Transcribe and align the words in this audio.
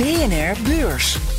BNR 0.00 0.56
Beurs. 0.64 1.29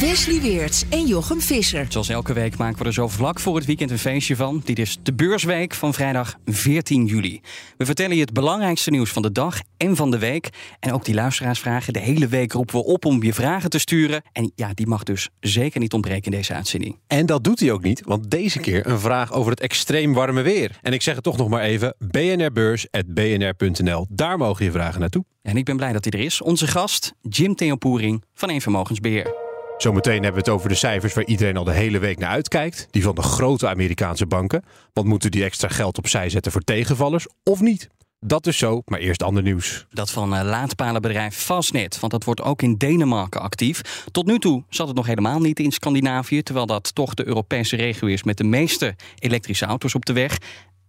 Wesley 0.00 0.40
Weerts 0.40 0.84
en 0.88 1.06
Jochem 1.06 1.40
Visser. 1.40 1.86
Zoals 1.88 2.08
elke 2.08 2.32
week 2.32 2.56
maken 2.56 2.78
we 2.78 2.84
er 2.84 2.92
zo 2.92 3.08
vlak 3.08 3.40
voor 3.40 3.56
het 3.56 3.64
weekend 3.64 3.90
een 3.90 3.98
feestje 3.98 4.36
van. 4.36 4.62
Dit 4.64 4.78
is 4.78 4.98
de 5.02 5.14
beursweek 5.14 5.74
van 5.74 5.94
vrijdag 5.94 6.36
14 6.44 7.06
juli. 7.06 7.40
We 7.76 7.84
vertellen 7.84 8.14
je 8.14 8.20
het 8.20 8.32
belangrijkste 8.32 8.90
nieuws 8.90 9.10
van 9.10 9.22
de 9.22 9.32
dag 9.32 9.60
en 9.76 9.96
van 9.96 10.10
de 10.10 10.18
week. 10.18 10.48
En 10.78 10.92
ook 10.92 11.04
die 11.04 11.14
luisteraarsvragen. 11.14 11.92
De 11.92 11.98
hele 11.98 12.28
week 12.28 12.52
roepen 12.52 12.74
we 12.74 12.84
op 12.84 13.04
om 13.04 13.22
je 13.22 13.34
vragen 13.34 13.70
te 13.70 13.78
sturen. 13.78 14.22
En 14.32 14.52
ja, 14.54 14.70
die 14.74 14.86
mag 14.86 15.02
dus 15.02 15.28
zeker 15.40 15.80
niet 15.80 15.92
ontbreken 15.92 16.32
in 16.32 16.38
deze 16.38 16.54
uitzending. 16.54 16.98
En 17.06 17.26
dat 17.26 17.44
doet 17.44 17.60
hij 17.60 17.72
ook 17.72 17.82
niet, 17.82 18.02
want 18.04 18.30
deze 18.30 18.58
keer 18.58 18.86
een 18.86 19.00
vraag 19.00 19.32
over 19.32 19.50
het 19.50 19.60
extreem 19.60 20.12
warme 20.12 20.42
weer. 20.42 20.78
En 20.82 20.92
ik 20.92 21.02
zeg 21.02 21.14
het 21.14 21.24
toch 21.24 21.36
nog 21.36 21.48
maar 21.48 21.62
even: 21.62 21.94
bnrbeurs.bnr.nl. 21.98 24.06
Daar 24.10 24.38
mogen 24.38 24.64
je 24.64 24.70
vragen 24.70 25.00
naartoe. 25.00 25.24
En 25.42 25.56
ik 25.56 25.64
ben 25.64 25.76
blij 25.76 25.92
dat 25.92 26.04
hij 26.04 26.20
er 26.20 26.26
is. 26.26 26.42
Onze 26.42 26.66
gast, 26.66 27.12
Jim 27.20 27.54
Theopoering 27.54 28.24
van 28.34 28.50
Een 28.50 28.60
Vermogensbeheer. 28.60 29.49
Zometeen 29.82 30.22
hebben 30.22 30.32
we 30.32 30.38
het 30.38 30.48
over 30.48 30.68
de 30.68 30.74
cijfers 30.74 31.14
waar 31.14 31.24
iedereen 31.24 31.56
al 31.56 31.64
de 31.64 31.72
hele 31.72 31.98
week 31.98 32.18
naar 32.18 32.30
uitkijkt. 32.30 32.86
Die 32.90 33.02
van 33.02 33.14
de 33.14 33.22
grote 33.22 33.68
Amerikaanse 33.68 34.26
banken. 34.26 34.64
Want 34.92 35.06
moeten 35.06 35.30
die 35.30 35.44
extra 35.44 35.68
geld 35.68 35.98
opzij 35.98 36.28
zetten 36.28 36.52
voor 36.52 36.60
tegenvallers 36.60 37.26
of 37.42 37.60
niet? 37.60 37.88
Dat 38.26 38.46
is 38.46 38.58
zo, 38.58 38.82
maar 38.84 38.98
eerst 38.98 39.22
ander 39.22 39.42
nieuws. 39.42 39.86
Dat 39.90 40.10
van 40.10 40.34
uh, 40.34 40.42
laadpalenbedrijf 40.42 41.36
Fastnet, 41.36 42.00
want 42.00 42.12
dat 42.12 42.24
wordt 42.24 42.42
ook 42.42 42.62
in 42.62 42.76
Denemarken 42.76 43.40
actief. 43.40 44.04
Tot 44.10 44.26
nu 44.26 44.38
toe 44.38 44.62
zat 44.68 44.86
het 44.86 44.96
nog 44.96 45.06
helemaal 45.06 45.40
niet 45.40 45.60
in 45.60 45.72
Scandinavië, 45.72 46.42
terwijl 46.42 46.66
dat 46.66 46.94
toch 46.94 47.14
de 47.14 47.26
Europese 47.26 47.76
regio 47.76 48.08
is 48.08 48.22
met 48.22 48.36
de 48.36 48.44
meeste 48.44 48.96
elektrische 49.18 49.66
auto's 49.66 49.94
op 49.94 50.04
de 50.04 50.12
weg. 50.12 50.38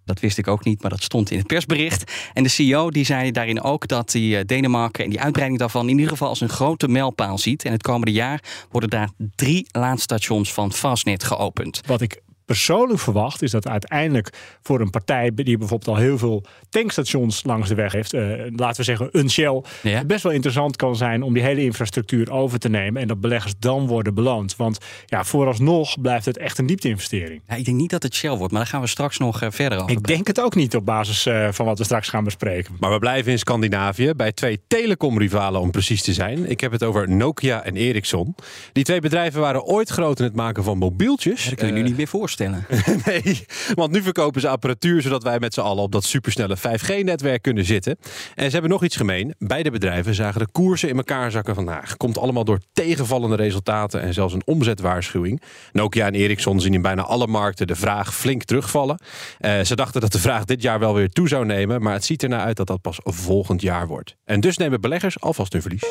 Dat 0.05 0.19
wist 0.19 0.37
ik 0.37 0.47
ook 0.47 0.63
niet, 0.63 0.81
maar 0.81 0.89
dat 0.91 1.03
stond 1.03 1.31
in 1.31 1.37
het 1.37 1.47
persbericht. 1.47 2.11
En 2.33 2.43
de 2.43 2.49
CEO 2.49 2.89
die 2.91 3.05
zei 3.05 3.31
daarin 3.31 3.61
ook 3.61 3.87
dat 3.87 4.11
die 4.11 4.37
uh, 4.37 4.41
Denemarken 4.45 5.03
en 5.03 5.09
die 5.09 5.21
uitbreiding 5.21 5.59
daarvan 5.59 5.89
in 5.89 5.95
ieder 5.95 6.09
geval 6.11 6.27
als 6.27 6.41
een 6.41 6.49
grote 6.49 6.87
mijlpaal 6.87 7.37
ziet. 7.37 7.65
En 7.65 7.71
het 7.71 7.81
komende 7.81 8.11
jaar 8.11 8.43
worden 8.71 8.89
daar 8.89 9.09
drie 9.35 9.67
laadstations 9.71 10.53
van 10.53 10.73
Fastnet 10.73 11.23
geopend. 11.23 11.81
Wat 11.85 12.01
ik 12.01 12.21
persoonlijk 12.55 12.99
verwacht, 12.99 13.41
is 13.41 13.51
dat 13.51 13.67
uiteindelijk 13.67 14.29
voor 14.61 14.79
een 14.81 14.89
partij 14.89 15.31
die 15.35 15.57
bijvoorbeeld 15.57 15.89
al 15.97 16.03
heel 16.03 16.17
veel 16.17 16.43
tankstations 16.69 17.43
langs 17.43 17.69
de 17.69 17.75
weg 17.75 17.91
heeft, 17.91 18.13
uh, 18.13 18.21
laten 18.55 18.77
we 18.77 18.83
zeggen 18.83 19.09
een 19.11 19.29
Shell, 19.29 19.61
Ja. 19.81 20.03
best 20.03 20.23
wel 20.23 20.31
interessant 20.31 20.75
kan 20.75 20.95
zijn 20.95 21.23
om 21.23 21.33
die 21.33 21.43
hele 21.43 21.63
infrastructuur 21.63 22.31
over 22.31 22.59
te 22.59 22.69
nemen 22.69 23.01
en 23.01 23.07
dat 23.07 23.21
beleggers 23.21 23.53
dan 23.59 23.87
worden 23.87 24.13
beloond. 24.13 24.55
Want 24.55 24.77
ja, 25.05 25.23
vooralsnog 25.23 26.01
blijft 26.01 26.25
het 26.25 26.37
echt 26.37 26.57
een 26.57 26.65
diepte-investering. 26.65 27.41
Ja, 27.47 27.55
ik 27.55 27.65
denk 27.65 27.77
niet 27.77 27.89
dat 27.89 28.03
het 28.03 28.15
Shell 28.15 28.35
wordt, 28.35 28.51
maar 28.51 28.61
daar 28.61 28.69
gaan 28.71 28.81
we 28.81 28.87
straks 28.87 29.17
nog 29.17 29.41
eh, 29.41 29.47
verder 29.51 29.77
over. 29.79 29.91
Ik 29.91 30.03
denk 30.07 30.27
het 30.27 30.41
ook 30.41 30.55
niet 30.55 30.75
op 30.75 30.85
basis 30.85 31.25
eh, 31.25 31.47
van 31.51 31.65
wat 31.65 31.77
we 31.77 31.83
straks 31.83 32.09
gaan 32.09 32.23
bespreken. 32.23 32.75
Maar 32.79 32.91
we 32.91 32.99
blijven 32.99 33.31
in 33.31 33.39
Scandinavië 33.39 34.13
bij 34.15 34.31
twee 34.31 34.59
telecomrivalen 34.67 35.61
om 35.61 35.71
precies 35.71 36.01
te 36.01 36.13
zijn. 36.13 36.49
Ik 36.49 36.59
heb 36.61 36.71
het 36.71 36.83
over 36.83 37.09
Nokia 37.09 37.63
en 37.63 37.75
Ericsson. 37.75 38.35
Die 38.71 38.83
twee 38.83 38.99
bedrijven 39.01 39.41
waren 39.41 39.63
ooit 39.63 39.89
groot 39.89 40.19
in 40.19 40.25
het 40.25 40.35
maken 40.35 40.63
van 40.63 40.77
mobieltjes. 40.77 41.45
Dat 41.45 41.55
kun 41.55 41.67
je 41.67 41.73
nu 41.73 41.79
Eh, 41.79 41.85
niet 41.85 41.97
meer 41.97 42.07
voorstellen. 42.07 42.29
Nee, 43.05 43.45
want 43.73 43.91
nu 43.91 44.01
verkopen 44.01 44.41
ze 44.41 44.47
apparatuur 44.47 45.01
zodat 45.01 45.23
wij 45.23 45.39
met 45.39 45.53
z'n 45.53 45.59
allen 45.59 45.83
op 45.83 45.91
dat 45.91 46.03
supersnelle 46.03 46.57
5G-netwerk 46.57 47.41
kunnen 47.41 47.65
zitten. 47.65 47.97
En 48.35 48.45
ze 48.45 48.51
hebben 48.51 48.69
nog 48.69 48.83
iets 48.83 48.95
gemeen. 48.95 49.35
Beide 49.37 49.71
bedrijven 49.71 50.15
zagen 50.15 50.39
de 50.39 50.51
koersen 50.51 50.89
in 50.89 50.97
elkaar 50.97 51.31
zakken 51.31 51.55
vandaag. 51.55 51.97
Komt 51.97 52.17
allemaal 52.17 52.43
door 52.43 52.59
tegenvallende 52.73 53.35
resultaten 53.35 54.01
en 54.01 54.13
zelfs 54.13 54.33
een 54.33 54.45
omzetwaarschuwing. 54.45 55.41
Nokia 55.71 56.05
en 56.05 56.15
Ericsson 56.15 56.59
zien 56.59 56.73
in 56.73 56.81
bijna 56.81 57.01
alle 57.01 57.27
markten 57.27 57.67
de 57.67 57.75
vraag 57.75 58.15
flink 58.15 58.43
terugvallen. 58.43 58.99
Eh, 59.39 59.61
ze 59.61 59.75
dachten 59.75 60.01
dat 60.01 60.11
de 60.11 60.19
vraag 60.19 60.45
dit 60.45 60.61
jaar 60.61 60.79
wel 60.79 60.93
weer 60.93 61.09
toe 61.09 61.27
zou 61.27 61.45
nemen, 61.45 61.81
maar 61.81 61.93
het 61.93 62.05
ziet 62.05 62.23
ernaar 62.23 62.43
uit 62.45 62.57
dat 62.57 62.67
dat 62.67 62.81
pas 62.81 62.99
volgend 63.03 63.61
jaar 63.61 63.87
wordt. 63.87 64.15
En 64.25 64.39
dus 64.39 64.57
nemen 64.57 64.81
beleggers 64.81 65.19
alvast 65.19 65.53
hun 65.53 65.61
verlies. 65.61 65.85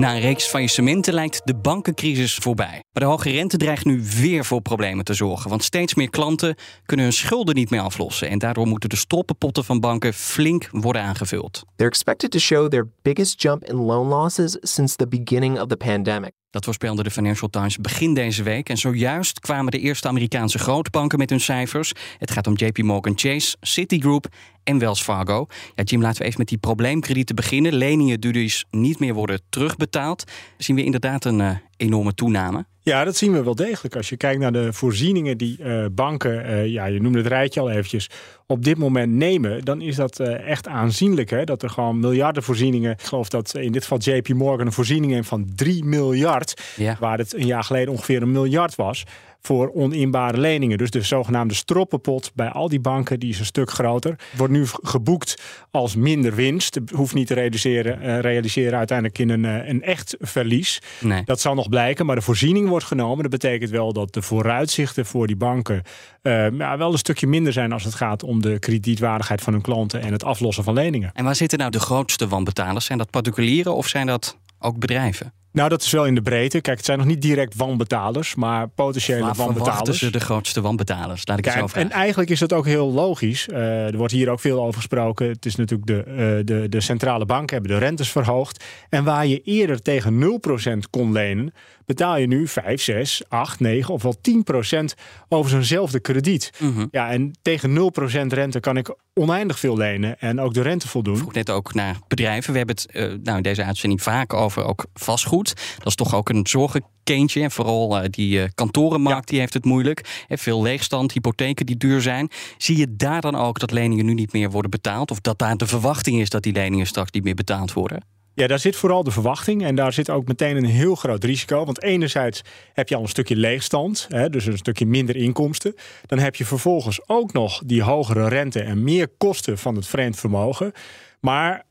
Na 0.00 0.14
een 0.14 0.20
reeks 0.20 0.46
faillissementen 0.46 1.14
lijkt 1.14 1.40
de 1.44 1.54
bankencrisis 1.54 2.34
voorbij. 2.34 2.82
Maar 2.92 3.02
de 3.02 3.08
hoge 3.08 3.30
rente 3.30 3.56
dreigt 3.56 3.84
nu 3.84 4.02
weer 4.20 4.44
voor 4.44 4.60
problemen 4.60 5.04
te 5.04 5.14
zorgen. 5.14 5.50
Want 5.50 5.64
steeds 5.64 5.94
meer 5.94 6.10
klanten 6.10 6.54
kunnen 6.86 7.06
hun 7.06 7.14
schulden 7.14 7.54
niet 7.54 7.70
meer 7.70 7.80
aflossen. 7.80 8.28
En 8.28 8.38
daardoor 8.38 8.66
moeten 8.66 8.88
de 8.88 8.96
stroppenpotten 8.96 9.64
van 9.64 9.80
banken 9.80 10.14
flink 10.14 10.68
worden 10.70 11.02
aangevuld. 11.02 11.64
They're 11.76 11.90
expected 11.90 12.30
to 12.30 12.38
show 12.38 12.68
their 12.68 12.88
biggest 13.02 13.42
jump 13.42 13.64
in 13.64 13.76
loan 13.76 14.06
losses 14.06 14.56
since 14.60 14.96
the 14.96 15.08
beginning 15.08 15.60
of 15.60 15.66
the 15.66 15.76
pandemic. 15.76 16.32
Dat 16.50 16.64
voorspelde 16.64 17.02
de 17.02 17.10
Financial 17.10 17.50
Times 17.50 17.76
begin 17.76 18.14
deze 18.14 18.42
week. 18.42 18.68
En 18.68 18.76
zojuist 18.76 19.40
kwamen 19.40 19.72
de 19.72 19.78
eerste 19.78 20.08
Amerikaanse 20.08 20.58
grootbanken 20.58 21.18
met 21.18 21.30
hun 21.30 21.40
cijfers. 21.40 21.92
Het 22.18 22.30
gaat 22.30 22.46
om 22.46 22.56
JP 22.56 22.78
Morgan 22.78 23.12
Chase, 23.16 23.56
Citigroup 23.60 24.26
en 24.64 24.78
Wells 24.78 25.02
Fargo. 25.02 25.46
Ja, 25.74 25.82
Jim, 25.82 26.00
laten 26.00 26.18
we 26.18 26.24
even 26.24 26.38
met 26.38 26.48
die 26.48 26.58
probleemkredieten 26.58 27.34
beginnen. 27.34 27.74
Leningen 27.74 28.20
die 28.20 28.32
dus 28.32 28.64
niet 28.70 28.98
meer 28.98 29.14
worden 29.14 29.40
terugbetaald. 29.48 30.24
Zien 30.58 30.76
we 30.76 30.84
inderdaad 30.84 31.24
een 31.24 31.40
eh, 31.40 31.56
enorme 31.76 32.14
toename. 32.14 32.66
Ja, 32.90 33.04
dat 33.04 33.16
zien 33.16 33.32
we 33.32 33.42
wel 33.42 33.54
degelijk. 33.54 33.96
Als 33.96 34.08
je 34.08 34.16
kijkt 34.16 34.40
naar 34.40 34.52
de 34.52 34.72
voorzieningen 34.72 35.38
die 35.38 35.62
eh, 35.62 35.84
banken, 35.92 36.44
eh, 36.44 36.66
ja, 36.66 36.84
je 36.84 37.00
noemde 37.00 37.18
het 37.18 37.26
rijtje 37.26 37.60
al 37.60 37.70
eventjes, 37.70 38.10
op 38.46 38.64
dit 38.64 38.78
moment 38.78 39.12
nemen, 39.12 39.64
dan 39.64 39.80
is 39.80 39.96
dat 39.96 40.20
eh, 40.20 40.48
echt 40.48 40.66
aanzienlijk. 40.68 41.30
Hè? 41.30 41.44
Dat 41.44 41.62
er 41.62 41.70
gewoon 41.70 42.00
miljarden 42.00 42.42
voorzieningen, 42.42 42.90
ik 42.92 43.02
geloof 43.02 43.28
dat 43.28 43.54
in 43.54 43.72
dit 43.72 43.82
geval 43.82 43.98
JP 43.98 44.28
Morgan 44.28 44.66
een 44.66 44.72
voorziening 44.72 45.12
heeft 45.12 45.28
van 45.28 45.46
3 45.54 45.84
miljard, 45.84 46.62
Ja. 46.76 46.96
waar 47.00 47.18
het 47.18 47.34
een 47.34 47.46
jaar 47.46 47.64
geleden 47.64 47.92
ongeveer 47.92 48.22
een 48.22 48.32
miljard 48.32 48.74
was, 48.74 49.04
voor 49.40 49.72
oninbare 49.74 50.38
leningen. 50.38 50.78
Dus 50.78 50.90
de 50.90 51.02
zogenaamde 51.02 51.54
stroppenpot 51.54 52.30
bij 52.34 52.48
al 52.48 52.68
die 52.68 52.80
banken, 52.80 53.20
die 53.20 53.30
is 53.30 53.38
een 53.38 53.44
stuk 53.44 53.70
groter. 53.70 54.18
Wordt 54.36 54.52
nu 54.52 54.66
geboekt 54.66 55.42
als 55.70 55.96
minder 55.96 56.34
winst. 56.34 56.78
Hoeft 56.94 57.14
niet 57.14 57.26
te 57.26 57.34
realiseren, 57.34 58.00
eh, 58.00 58.18
realiseren 58.20 58.78
uiteindelijk 58.78 59.18
in 59.18 59.28
een, 59.28 59.44
eh, 59.44 59.68
een 59.68 59.82
echt 59.82 60.16
verlies. 60.18 60.82
Nee. 61.00 61.22
Dat 61.24 61.40
zal 61.40 61.54
nog 61.54 61.68
blijken, 61.68 62.06
maar 62.06 62.16
de 62.16 62.22
voorziening 62.22 62.68
wordt 62.68 62.84
genomen. 62.84 63.22
Dat 63.22 63.40
betekent 63.40 63.70
wel 63.70 63.92
dat 63.92 64.12
de 64.12 64.22
vooruitzichten 64.22 65.06
voor 65.06 65.26
die 65.26 65.36
banken 65.36 65.82
eh, 66.22 66.50
ja, 66.50 66.78
wel 66.78 66.92
een 66.92 66.98
stukje 66.98 67.26
minder 67.26 67.52
zijn 67.52 67.72
als 67.72 67.84
het 67.84 67.94
gaat 67.94 68.22
om 68.22 68.42
de 68.42 68.58
kredietwaardigheid 68.58 69.40
van 69.40 69.52
hun 69.52 69.62
klanten 69.62 70.00
en 70.00 70.12
het 70.12 70.24
aflossen 70.24 70.64
van 70.64 70.74
leningen. 70.74 71.10
En 71.14 71.24
waar 71.24 71.36
zitten 71.36 71.58
nou 71.58 71.70
de 71.70 71.80
grootste 71.80 72.28
wanbetalers? 72.28 72.84
Zijn 72.84 72.98
dat 72.98 73.10
particulieren 73.10 73.74
of 73.74 73.86
zijn 73.86 74.06
dat 74.06 74.38
ook 74.58 74.78
bedrijven? 74.78 75.32
Nou, 75.52 75.68
dat 75.68 75.82
is 75.82 75.90
wel 75.90 76.06
in 76.06 76.14
de 76.14 76.22
breedte. 76.22 76.60
Kijk, 76.60 76.76
het 76.76 76.86
zijn 76.86 76.98
nog 76.98 77.06
niet 77.06 77.22
direct 77.22 77.54
wanbetalers, 77.56 78.34
maar 78.34 78.68
potentiële 78.68 79.18
verwachten 79.18 79.44
wanbetalers. 79.44 79.98
ze 79.98 80.10
de 80.10 80.20
grootste 80.20 80.60
wanbetalers? 80.60 81.26
Laat 81.26 81.38
ik 81.38 81.44
het 81.44 81.54
zo 81.54 81.60
en 81.60 81.68
vragen. 81.68 81.90
eigenlijk 81.90 82.30
is 82.30 82.38
dat 82.38 82.52
ook 82.52 82.66
heel 82.66 82.92
logisch. 82.92 83.48
Eh, 83.48 83.86
er 83.86 83.96
wordt 83.96 84.12
hier 84.12 84.30
ook 84.30 84.40
veel 84.40 84.62
over 84.62 84.74
gesproken. 84.74 85.28
Het 85.28 85.46
is 85.46 85.56
natuurlijk 85.56 85.88
de, 85.88 86.02
eh, 86.02 86.16
de, 86.44 86.66
de 86.68 86.80
centrale 86.80 87.24
banken 87.24 87.56
hebben 87.56 87.78
de 87.78 87.84
rentes 87.84 88.10
verhoogd. 88.10 88.64
En 88.88 89.04
waar 89.04 89.26
je 89.26 89.40
eerder 89.40 89.82
tegen 89.82 90.18
0% 90.18 90.90
kon 90.90 91.12
lenen, 91.12 91.52
betaal 91.96 92.16
je 92.16 92.26
nu 92.26 92.48
5, 92.48 92.82
6, 92.82 93.22
8, 93.28 93.60
9 93.60 93.94
of 93.94 94.02
wel 94.02 94.16
10% 94.20 94.94
over 95.28 95.50
zo'nzelfde 95.50 96.00
krediet. 96.00 96.50
Mhm. 96.58 96.86
Ja, 96.90 97.10
en 97.10 97.32
tegen 97.42 97.72
0% 97.72 98.32
rente 98.32 98.60
kan 98.60 98.76
ik 98.76 98.94
oneindig 99.14 99.58
veel 99.58 99.76
lenen 99.76 100.18
en 100.18 100.40
ook 100.40 100.54
de 100.54 100.62
rente 100.62 100.88
voldoen. 100.88 101.16
vroeg 101.16 101.32
net 101.32 101.50
ook 101.50 101.74
naar 101.74 101.98
bedrijven. 102.08 102.52
We 102.52 102.58
hebben 102.58 102.76
het 102.76 102.92
eh, 102.92 103.02
nou, 103.22 103.36
in 103.36 103.42
deze 103.42 103.64
uitzending 103.64 104.02
vaak 104.02 104.32
over 104.32 104.64
ook 104.64 104.86
vastgoed. 104.94 105.54
Dat 105.78 105.86
is 105.86 105.94
toch 105.94 106.14
ook 106.14 106.28
een 106.28 106.46
zorgenkindje. 106.46 107.42
En 107.42 107.50
vooral 107.50 107.98
eh, 107.98 108.08
die 108.10 108.42
eh, 108.42 108.48
kantorenmarkt 108.54 109.28
die 109.28 109.38
heeft 109.38 109.54
het 109.54 109.64
moeilijk. 109.64 110.24
En 110.28 110.38
veel 110.38 110.62
leegstand, 110.62 111.12
hypotheken 111.12 111.66
die 111.66 111.76
duur 111.76 112.00
zijn. 112.00 112.28
Zie 112.56 112.76
je 112.76 112.96
daar 112.96 113.20
dan 113.20 113.34
ook 113.34 113.58
dat 113.58 113.70
leningen 113.70 114.04
nu 114.04 114.14
niet 114.14 114.32
meer 114.32 114.50
worden 114.50 114.70
betaald? 114.70 115.10
Of 115.10 115.20
dat 115.20 115.38
daar 115.38 115.56
de 115.56 115.66
verwachting 115.66 116.20
is 116.20 116.30
dat 116.30 116.42
die 116.42 116.52
leningen 116.52 116.86
straks 116.86 117.10
niet 117.10 117.24
meer 117.24 117.34
betaald 117.34 117.72
worden? 117.72 118.18
Ja, 118.40 118.46
daar 118.46 118.58
zit 118.58 118.76
vooral 118.76 119.04
de 119.04 119.10
verwachting 119.10 119.64
en 119.64 119.74
daar 119.74 119.92
zit 119.92 120.10
ook 120.10 120.26
meteen 120.26 120.56
een 120.56 120.64
heel 120.64 120.94
groot 120.94 121.24
risico. 121.24 121.64
Want 121.64 121.82
enerzijds 121.82 122.42
heb 122.72 122.88
je 122.88 122.96
al 122.96 123.02
een 123.02 123.08
stukje 123.08 123.36
leegstand, 123.36 124.06
hè, 124.08 124.30
dus 124.30 124.46
een 124.46 124.58
stukje 124.58 124.86
minder 124.86 125.16
inkomsten. 125.16 125.74
Dan 126.06 126.18
heb 126.18 126.36
je 126.36 126.44
vervolgens 126.44 127.08
ook 127.08 127.32
nog 127.32 127.62
die 127.66 127.82
hogere 127.82 128.28
rente 128.28 128.60
en 128.60 128.84
meer 128.84 129.08
kosten 129.18 129.58
van 129.58 129.74
het 129.74 129.86
vreemd 129.86 130.16
vermogen. 130.16 130.72
Maar 131.20 131.64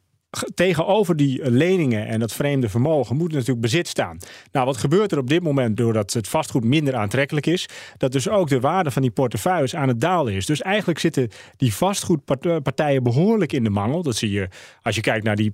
tegenover 0.53 1.15
die 1.15 1.51
leningen 1.51 2.07
en 2.07 2.19
dat 2.19 2.33
vreemde 2.33 2.69
vermogen 2.69 3.15
moet 3.15 3.31
natuurlijk 3.31 3.61
bezit 3.61 3.87
staan. 3.87 4.17
Nou, 4.51 4.65
wat 4.65 4.77
gebeurt 4.77 5.11
er 5.11 5.17
op 5.17 5.29
dit 5.29 5.43
moment 5.43 5.77
doordat 5.77 6.13
het 6.13 6.27
vastgoed 6.27 6.63
minder 6.63 6.95
aantrekkelijk 6.95 7.45
is? 7.45 7.69
Dat 7.97 8.11
dus 8.11 8.29
ook 8.29 8.49
de 8.49 8.59
waarde 8.59 8.91
van 8.91 9.01
die 9.01 9.11
portefeuilles 9.11 9.75
aan 9.75 9.87
het 9.87 10.01
dalen 10.01 10.33
is. 10.33 10.45
Dus 10.45 10.61
eigenlijk 10.61 10.99
zitten 10.99 11.29
die 11.57 11.73
vastgoedpartijen 11.73 13.03
behoorlijk 13.03 13.53
in 13.53 13.63
de 13.63 13.69
mangel. 13.69 14.03
Dat 14.03 14.15
zie 14.15 14.31
je 14.31 14.47
als 14.81 14.95
je 14.95 15.01
kijkt 15.01 15.25
naar 15.25 15.35
die 15.35 15.53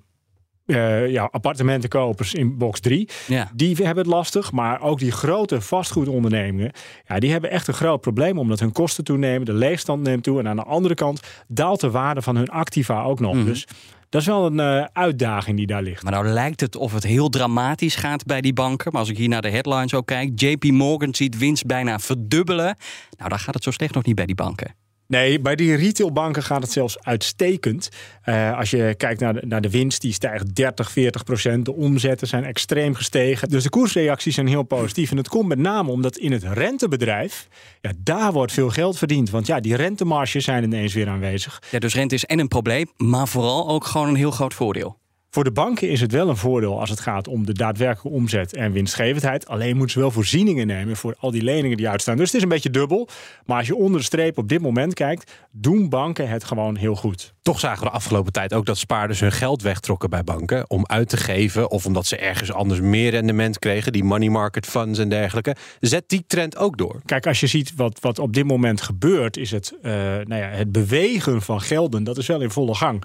eh, 0.65 1.09
ja, 1.11 1.29
appartementenkopers 1.31 2.33
in 2.33 2.57
box 2.57 2.79
3. 2.79 3.09
Ja. 3.27 3.51
Die 3.55 3.75
hebben 3.75 4.03
het 4.03 4.13
lastig. 4.13 4.51
Maar 4.51 4.81
ook 4.81 4.99
die 4.99 5.11
grote 5.11 5.61
vastgoedondernemingen. 5.61 6.71
Ja, 7.07 7.19
die 7.19 7.31
hebben 7.31 7.49
echt 7.49 7.67
een 7.67 7.73
groot 7.73 8.01
probleem. 8.01 8.39
Omdat 8.39 8.59
hun 8.59 8.71
kosten 8.71 9.03
toenemen. 9.03 9.45
De 9.45 9.53
leegstand 9.53 10.03
neemt 10.03 10.23
toe. 10.23 10.39
En 10.39 10.47
aan 10.47 10.55
de 10.55 10.63
andere 10.63 10.93
kant 10.93 11.19
daalt 11.47 11.79
de 11.79 11.91
waarde 11.91 12.21
van 12.21 12.35
hun 12.35 12.49
activa 12.49 13.03
ook 13.03 13.19
nog. 13.19 13.35
Mhm. 13.35 13.45
Dus 13.45 13.67
dat 14.09 14.21
is 14.21 14.27
wel 14.27 14.45
een 14.45 14.59
eh, 14.59 14.85
uitdaging 14.93 15.57
die 15.57 15.67
daar 15.67 15.83
ligt. 15.83 16.03
Maar 16.03 16.11
nou 16.11 16.27
lijkt 16.27 16.61
het 16.61 16.75
of 16.75 16.93
het 16.93 17.03
heel 17.03 17.29
dramatisch 17.29 17.95
gaat 17.95 18.25
bij 18.25 18.41
die 18.41 18.53
banken. 18.53 18.91
Maar 18.91 19.01
als 19.01 19.09
ik 19.09 19.17
hier 19.17 19.29
naar 19.29 19.41
de 19.41 19.49
headlines 19.49 19.93
ook 19.93 20.05
kijk, 20.05 20.41
JP 20.41 20.63
Morgan 20.63 21.15
ziet 21.15 21.37
winst 21.37 21.65
bijna 21.65 21.99
verdubbelen. 21.99 22.75
Nou, 23.17 23.29
dan 23.29 23.39
gaat 23.39 23.53
het 23.53 23.63
zo 23.63 23.71
slecht 23.71 23.93
nog 23.93 24.05
niet 24.05 24.15
bij 24.15 24.25
die 24.25 24.35
banken. 24.35 24.75
Nee, 25.07 25.39
bij 25.39 25.55
die 25.55 25.75
retailbanken 25.75 26.43
gaat 26.43 26.61
het 26.61 26.71
zelfs 26.71 27.03
uitstekend. 27.03 27.89
Eh, 28.21 28.57
als 28.57 28.69
je 28.69 28.93
kijkt 28.97 29.19
naar 29.19 29.33
de, 29.33 29.41
naar 29.45 29.61
de 29.61 29.69
winst, 29.69 30.01
die 30.01 30.13
stijgt 30.13 30.55
30, 30.55 30.91
40 30.91 31.23
procent. 31.23 31.65
De 31.65 31.73
omzetten 31.73 32.27
zijn 32.27 32.43
extreem 32.43 32.93
gestegen. 32.95 33.49
Dus 33.49 33.63
de 33.63 33.69
koersreacties 33.69 34.35
zijn 34.35 34.47
heel 34.47 34.63
positief. 34.63 35.11
En 35.11 35.17
het 35.17 35.27
komt 35.27 35.47
met 35.47 35.57
name 35.57 35.91
omdat 35.91 36.17
in 36.17 36.31
het 36.31 36.43
rentebedrijf, 36.43 37.47
ja, 37.81 37.91
daar 37.97 38.31
wordt 38.31 38.51
veel 38.51 38.69
geld 38.69 38.97
verdiend. 38.97 39.29
Want 39.29 39.47
ja, 39.47 39.59
die 39.59 39.75
rentemarges 39.75 40.43
zijn 40.43 40.63
ineens 40.63 40.93
weer 40.93 41.07
aanwezig. 41.07 41.61
Ja, 41.71 41.79
dus 41.79 41.93
rente 41.93 42.15
is 42.15 42.25
en 42.25 42.39
een 42.39 42.47
probleem, 42.47 42.91
maar 42.97 43.27
vooral 43.27 43.69
ook 43.69 43.85
gewoon 43.85 44.07
een 44.07 44.15
heel 44.15 44.31
groot 44.31 44.53
voordeel. 44.53 44.97
Voor 45.35 45.43
de 45.43 45.51
banken 45.51 45.89
is 45.89 46.01
het 46.01 46.11
wel 46.11 46.29
een 46.29 46.37
voordeel 46.37 46.79
als 46.79 46.89
het 46.89 46.99
gaat 46.99 47.27
om 47.27 47.45
de 47.45 47.53
daadwerkelijke 47.53 48.17
omzet 48.17 48.53
en 48.53 48.71
winstgevendheid. 48.71 49.47
Alleen 49.47 49.75
moeten 49.75 49.93
ze 49.93 49.99
wel 49.99 50.11
voorzieningen 50.11 50.67
nemen 50.67 50.95
voor 50.95 51.15
al 51.19 51.31
die 51.31 51.41
leningen 51.41 51.77
die 51.77 51.89
uitstaan. 51.89 52.17
Dus 52.17 52.25
het 52.25 52.35
is 52.35 52.41
een 52.41 52.49
beetje 52.49 52.69
dubbel. 52.69 53.07
Maar 53.45 53.57
als 53.57 53.67
je 53.67 53.75
onder 53.75 53.99
de 53.99 54.05
streep 54.05 54.37
op 54.37 54.49
dit 54.49 54.61
moment 54.61 54.93
kijkt, 54.93 55.31
doen 55.51 55.89
banken 55.89 56.29
het 56.29 56.43
gewoon 56.43 56.75
heel 56.75 56.95
goed. 56.95 57.33
Toch 57.41 57.59
zagen 57.59 57.83
we 57.83 57.89
de 57.89 57.95
afgelopen 57.95 58.31
tijd 58.31 58.53
ook 58.53 58.65
dat 58.65 58.77
spaarders 58.77 59.19
hun 59.19 59.31
geld 59.31 59.61
wegtrokken 59.61 60.09
bij 60.09 60.23
banken 60.23 60.69
om 60.69 60.85
uit 60.85 61.09
te 61.09 61.17
geven 61.17 61.71
of 61.71 61.85
omdat 61.85 62.05
ze 62.05 62.17
ergens 62.17 62.51
anders 62.51 62.79
meer 62.79 63.11
rendement 63.11 63.59
kregen, 63.59 63.91
die 63.91 64.03
money 64.03 64.29
market 64.29 64.65
funds 64.65 64.99
en 64.99 65.09
dergelijke. 65.09 65.55
Zet 65.79 66.09
die 66.09 66.23
trend 66.27 66.57
ook 66.57 66.77
door? 66.77 67.01
Kijk, 67.05 67.27
als 67.27 67.39
je 67.39 67.47
ziet 67.47 67.75
wat, 67.75 67.99
wat 67.99 68.19
op 68.19 68.33
dit 68.33 68.45
moment 68.45 68.81
gebeurt, 68.81 69.37
is 69.37 69.51
het, 69.51 69.73
eh, 69.81 69.91
nou 70.01 70.35
ja, 70.35 70.47
het 70.47 70.71
bewegen 70.71 71.41
van 71.41 71.61
gelden, 71.61 72.03
dat 72.03 72.17
is 72.17 72.27
wel 72.27 72.41
in 72.41 72.51
volle 72.51 72.75
gang. 72.75 73.03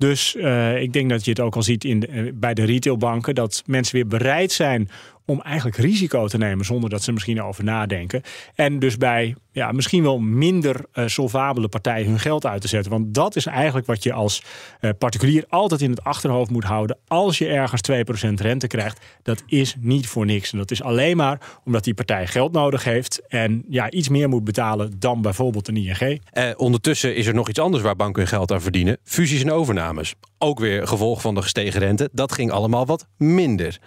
Dus 0.00 0.34
uh, 0.34 0.80
ik 0.82 0.92
denk 0.92 1.10
dat 1.10 1.24
je 1.24 1.30
het 1.30 1.40
ook 1.40 1.56
al 1.56 1.62
ziet 1.62 1.84
in 1.84 2.00
de, 2.00 2.08
uh, 2.08 2.32
bij 2.34 2.54
de 2.54 2.64
retailbanken, 2.64 3.34
dat 3.34 3.62
mensen 3.66 3.94
weer 3.94 4.06
bereid 4.06 4.52
zijn 4.52 4.88
om 5.30 5.40
eigenlijk 5.40 5.76
risico 5.76 6.26
te 6.26 6.38
nemen 6.38 6.64
zonder 6.64 6.90
dat 6.90 7.02
ze 7.02 7.12
misschien 7.12 7.42
over 7.42 7.64
nadenken. 7.64 8.22
En 8.54 8.78
dus 8.78 8.96
bij 8.96 9.34
ja, 9.52 9.72
misschien 9.72 10.02
wel 10.02 10.18
minder 10.18 10.84
uh, 10.94 11.06
solvabele 11.06 11.68
partijen 11.68 12.06
hun 12.06 12.18
geld 12.18 12.46
uit 12.46 12.60
te 12.60 12.68
zetten. 12.68 12.90
Want 12.90 13.14
dat 13.14 13.36
is 13.36 13.46
eigenlijk 13.46 13.86
wat 13.86 14.02
je 14.02 14.12
als 14.12 14.42
uh, 14.80 14.90
particulier 14.98 15.44
altijd 15.48 15.80
in 15.80 15.90
het 15.90 16.04
achterhoofd 16.04 16.50
moet 16.50 16.64
houden. 16.64 16.98
Als 17.06 17.38
je 17.38 17.46
ergens 17.46 17.80
2% 18.28 18.32
rente 18.34 18.66
krijgt, 18.66 19.00
dat 19.22 19.42
is 19.46 19.76
niet 19.80 20.06
voor 20.06 20.26
niks. 20.26 20.52
En 20.52 20.58
dat 20.58 20.70
is 20.70 20.82
alleen 20.82 21.16
maar 21.16 21.40
omdat 21.64 21.84
die 21.84 21.94
partij 21.94 22.26
geld 22.26 22.52
nodig 22.52 22.84
heeft 22.84 23.26
en 23.28 23.64
ja, 23.68 23.90
iets 23.90 24.08
meer 24.08 24.28
moet 24.28 24.44
betalen 24.44 24.92
dan 24.98 25.22
bijvoorbeeld 25.22 25.68
een 25.68 25.76
ING. 25.76 26.20
Uh, 26.32 26.50
ondertussen 26.56 27.16
is 27.16 27.26
er 27.26 27.34
nog 27.34 27.48
iets 27.48 27.58
anders 27.58 27.82
waar 27.82 27.96
banken 27.96 28.22
hun 28.22 28.30
geld 28.30 28.52
aan 28.52 28.62
verdienen. 28.62 28.98
Fusies 29.04 29.42
en 29.42 29.52
overnames. 29.52 30.14
Ook 30.38 30.58
weer 30.58 30.86
gevolg 30.86 31.20
van 31.20 31.34
de 31.34 31.42
gestegen 31.42 31.80
rente. 31.80 32.08
Dat 32.12 32.32
ging 32.32 32.50
allemaal 32.50 32.86
wat 32.86 33.06
minder. 33.16 33.78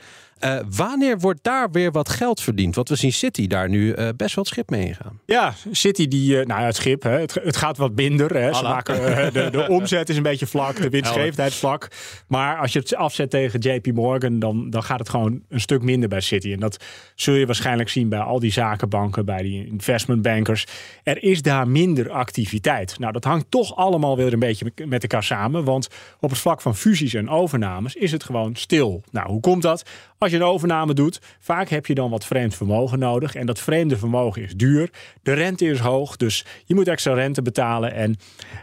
Uh, 0.45 0.59
wanneer 0.69 1.19
wordt 1.19 1.39
daar 1.43 1.71
weer 1.71 1.91
wat 1.91 2.09
geld 2.09 2.41
verdiend? 2.41 2.75
Want 2.75 2.89
we 2.89 2.95
zien 2.95 3.13
City 3.13 3.47
daar 3.47 3.69
nu 3.69 3.95
uh, 3.95 4.09
best 4.15 4.35
wel 4.35 4.43
het 4.43 4.47
schip 4.47 4.69
mee 4.69 4.87
ingaan. 4.87 5.19
Ja, 5.25 5.53
City 5.71 6.07
die, 6.07 6.31
uh, 6.31 6.45
nou 6.45 6.59
ja, 6.59 6.65
het 6.65 6.75
schip, 6.75 7.03
hè, 7.03 7.19
het, 7.19 7.33
het, 7.33 7.57
gaat 7.57 7.77
wat 7.77 7.95
minder. 7.95 8.35
Hè. 8.35 8.53
Ze 8.53 8.63
maken, 8.63 9.33
de, 9.33 9.49
de, 9.49 9.67
omzet 9.77 10.09
is 10.09 10.17
een 10.17 10.23
beetje 10.23 10.45
vlak, 10.45 10.81
de 10.81 10.89
winstgevendheid 10.89 11.53
vlak. 11.53 11.87
Maar 12.27 12.57
als 12.57 12.73
je 12.73 12.79
het 12.79 12.95
afzet 12.95 13.29
tegen 13.29 13.59
JP 13.59 13.91
Morgan, 13.93 14.39
dan, 14.39 14.69
dan 14.69 14.83
gaat 14.83 14.99
het 14.99 15.09
gewoon 15.09 15.41
een 15.49 15.61
stuk 15.61 15.81
minder 15.81 16.09
bij 16.09 16.21
City. 16.21 16.51
En 16.51 16.59
dat 16.59 16.83
zul 17.15 17.35
je 17.35 17.45
waarschijnlijk 17.45 17.89
zien 17.89 18.09
bij 18.09 18.19
al 18.19 18.39
die 18.39 18.51
zakenbanken, 18.51 19.25
bij 19.25 19.41
die 19.41 19.67
investmentbankers. 19.67 20.65
Er 21.03 21.23
is 21.23 21.41
daar 21.41 21.67
minder 21.67 22.11
activiteit. 22.11 22.99
Nou, 22.99 23.13
dat 23.13 23.23
hangt 23.23 23.51
toch 23.51 23.75
allemaal 23.75 24.17
weer 24.17 24.33
een 24.33 24.39
beetje 24.39 24.71
met 24.85 25.01
elkaar 25.01 25.23
samen. 25.23 25.63
Want 25.63 25.87
op 26.19 26.29
het 26.29 26.39
vlak 26.39 26.61
van 26.61 26.75
fusies 26.75 27.13
en 27.13 27.29
overnames 27.29 27.95
is 27.95 28.11
het 28.11 28.23
gewoon 28.23 28.55
stil. 28.55 29.03
Nou, 29.11 29.29
hoe 29.29 29.41
komt 29.41 29.61
dat? 29.61 29.83
Als 30.17 30.31
je 30.31 30.32
een 30.35 30.43
overname 30.43 30.93
doet, 30.93 31.21
vaak 31.39 31.69
heb 31.69 31.85
je 31.85 31.93
dan 31.93 32.09
wat 32.09 32.25
vreemd 32.25 32.55
vermogen 32.55 32.99
nodig. 32.99 33.35
En 33.35 33.45
dat 33.45 33.59
vreemde 33.59 33.97
vermogen 33.97 34.41
is 34.41 34.53
duur. 34.55 34.89
De 35.23 35.33
rente 35.33 35.65
is 35.65 35.79
hoog, 35.79 36.15
dus 36.15 36.45
je 36.65 36.75
moet 36.75 36.87
extra 36.87 37.13
rente 37.13 37.41
betalen. 37.41 37.93
En 37.93 38.15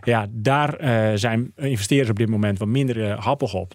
ja, 0.02 0.26
daar 0.30 0.80
uh, 0.80 1.10
zijn 1.14 1.52
investeerders 1.56 2.10
op 2.10 2.18
dit 2.18 2.28
moment 2.28 2.58
wat 2.58 2.68
minder 2.68 2.96
uh, 2.96 3.18
happig 3.18 3.54
op. 3.54 3.72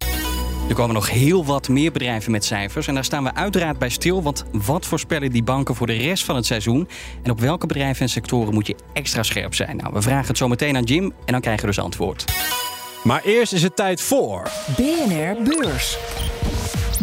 Er 0.69 0.75
komen 0.75 0.93
nog 0.93 1.09
heel 1.09 1.45
wat 1.45 1.69
meer 1.69 1.91
bedrijven 1.91 2.31
met 2.31 2.45
cijfers. 2.45 2.87
En 2.87 2.93
daar 2.93 3.03
staan 3.03 3.23
we 3.23 3.33
uiteraard 3.33 3.79
bij 3.79 3.89
stil. 3.89 4.23
Want 4.23 4.45
wat 4.51 4.85
voorspellen 4.85 5.31
die 5.31 5.43
banken 5.43 5.75
voor 5.75 5.87
de 5.87 5.93
rest 5.93 6.23
van 6.23 6.35
het 6.35 6.45
seizoen? 6.45 6.87
En 7.23 7.31
op 7.31 7.39
welke 7.39 7.67
bedrijven 7.67 8.01
en 8.01 8.09
sectoren 8.09 8.53
moet 8.53 8.67
je 8.67 8.75
extra 8.93 9.23
scherp 9.23 9.53
zijn? 9.53 9.77
Nou, 9.77 9.93
we 9.93 10.01
vragen 10.01 10.27
het 10.27 10.37
zo 10.37 10.47
meteen 10.47 10.75
aan 10.75 10.83
Jim 10.83 11.03
en 11.03 11.31
dan 11.31 11.41
krijgen 11.41 11.61
we 11.61 11.67
dus 11.67 11.83
antwoord. 11.83 12.25
Maar 13.03 13.21
eerst 13.23 13.53
is 13.53 13.63
het 13.63 13.75
tijd 13.75 14.01
voor... 14.01 14.51
BNR 14.75 15.37
Beurs. 15.43 15.97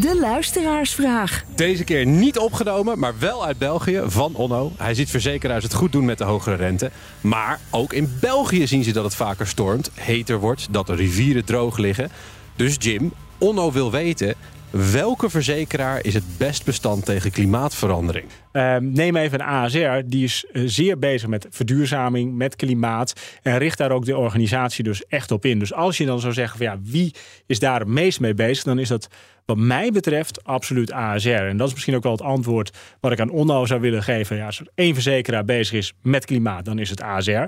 De 0.00 0.19
luisteraarsvraag. 0.21 1.44
Deze 1.55 1.85
keer 1.85 2.06
niet 2.06 2.39
opgenomen, 2.39 2.99
maar 2.99 3.19
wel 3.19 3.44
uit 3.44 3.59
België, 3.59 4.03
van 4.05 4.35
Onno. 4.35 4.73
Hij 4.77 4.94
ziet 4.94 5.11
verzekeraars 5.11 5.65
het 5.65 5.75
goed 5.75 5.93
doen 5.93 6.05
met 6.05 6.19
de 6.19 6.25
hogere 6.25 6.56
rente. 6.56 6.91
Maar 7.21 7.61
ook 7.71 7.93
in 7.93 8.12
België 8.21 8.67
zien 8.67 8.85
ze 8.85 8.93
dat 8.93 9.05
het 9.05 9.15
vaker 9.15 9.47
stormt, 9.47 9.91
heter 9.94 10.39
wordt, 10.39 10.69
dat 10.71 10.87
de 10.87 10.94
rivieren 10.94 11.44
droog 11.44 11.79
liggen. 11.79 12.11
Dus 12.56 12.77
Jim, 12.79 13.12
Onno 13.39 13.73
wil 13.73 13.91
weten... 13.91 14.35
Welke 14.73 15.31
verzekeraar 15.31 16.05
is 16.05 16.15
het 16.15 16.39
best 16.39 16.65
bestand 16.65 17.05
tegen 17.05 17.31
klimaatverandering? 17.31 18.25
Uh, 18.53 18.77
neem 18.77 19.17
even 19.17 19.41
een 19.41 19.47
ASR. 19.47 20.03
Die 20.07 20.25
is 20.25 20.45
uh, 20.53 20.63
zeer 20.67 20.99
bezig 20.99 21.29
met 21.29 21.47
verduurzaming, 21.51 22.35
met 22.35 22.57
klimaat. 22.57 23.13
En 23.43 23.59
richt 23.59 23.79
daar 23.79 23.91
ook 23.91 24.05
de 24.05 24.17
organisatie 24.17 24.85
dus 24.85 25.07
echt 25.07 25.31
op 25.31 25.45
in. 25.45 25.59
Dus 25.59 25.73
als 25.73 25.97
je 25.97 26.07
dan 26.07 26.21
zou 26.21 26.33
zeggen 26.33 26.59
van 26.59 26.67
ja, 26.67 26.79
wie 26.83 27.15
is 27.47 27.59
daar 27.59 27.79
het 27.79 27.89
meest 27.89 28.21
mee 28.21 28.35
bezig? 28.35 28.65
Dan 28.65 28.79
is 28.79 28.89
dat 28.89 29.09
wat 29.45 29.57
mij 29.57 29.91
betreft 29.91 30.45
absoluut 30.45 30.93
ASR. 30.93 31.29
En 31.29 31.57
dat 31.57 31.67
is 31.67 31.73
misschien 31.73 31.95
ook 31.95 32.03
wel 32.03 32.13
het 32.13 32.23
antwoord 32.23 32.77
wat 33.01 33.13
ik 33.13 33.21
aan 33.21 33.31
Onno 33.31 33.67
zou 33.67 33.81
willen 33.81 34.03
geven. 34.03 34.37
Ja, 34.37 34.47
als 34.47 34.61
er 34.61 34.69
één 34.75 34.95
verzekeraar 34.95 35.45
bezig 35.45 35.79
is 35.79 35.93
met 36.03 36.25
klimaat, 36.25 36.65
dan 36.65 36.79
is 36.79 36.91
het 36.91 37.03
ASR. 37.03 37.45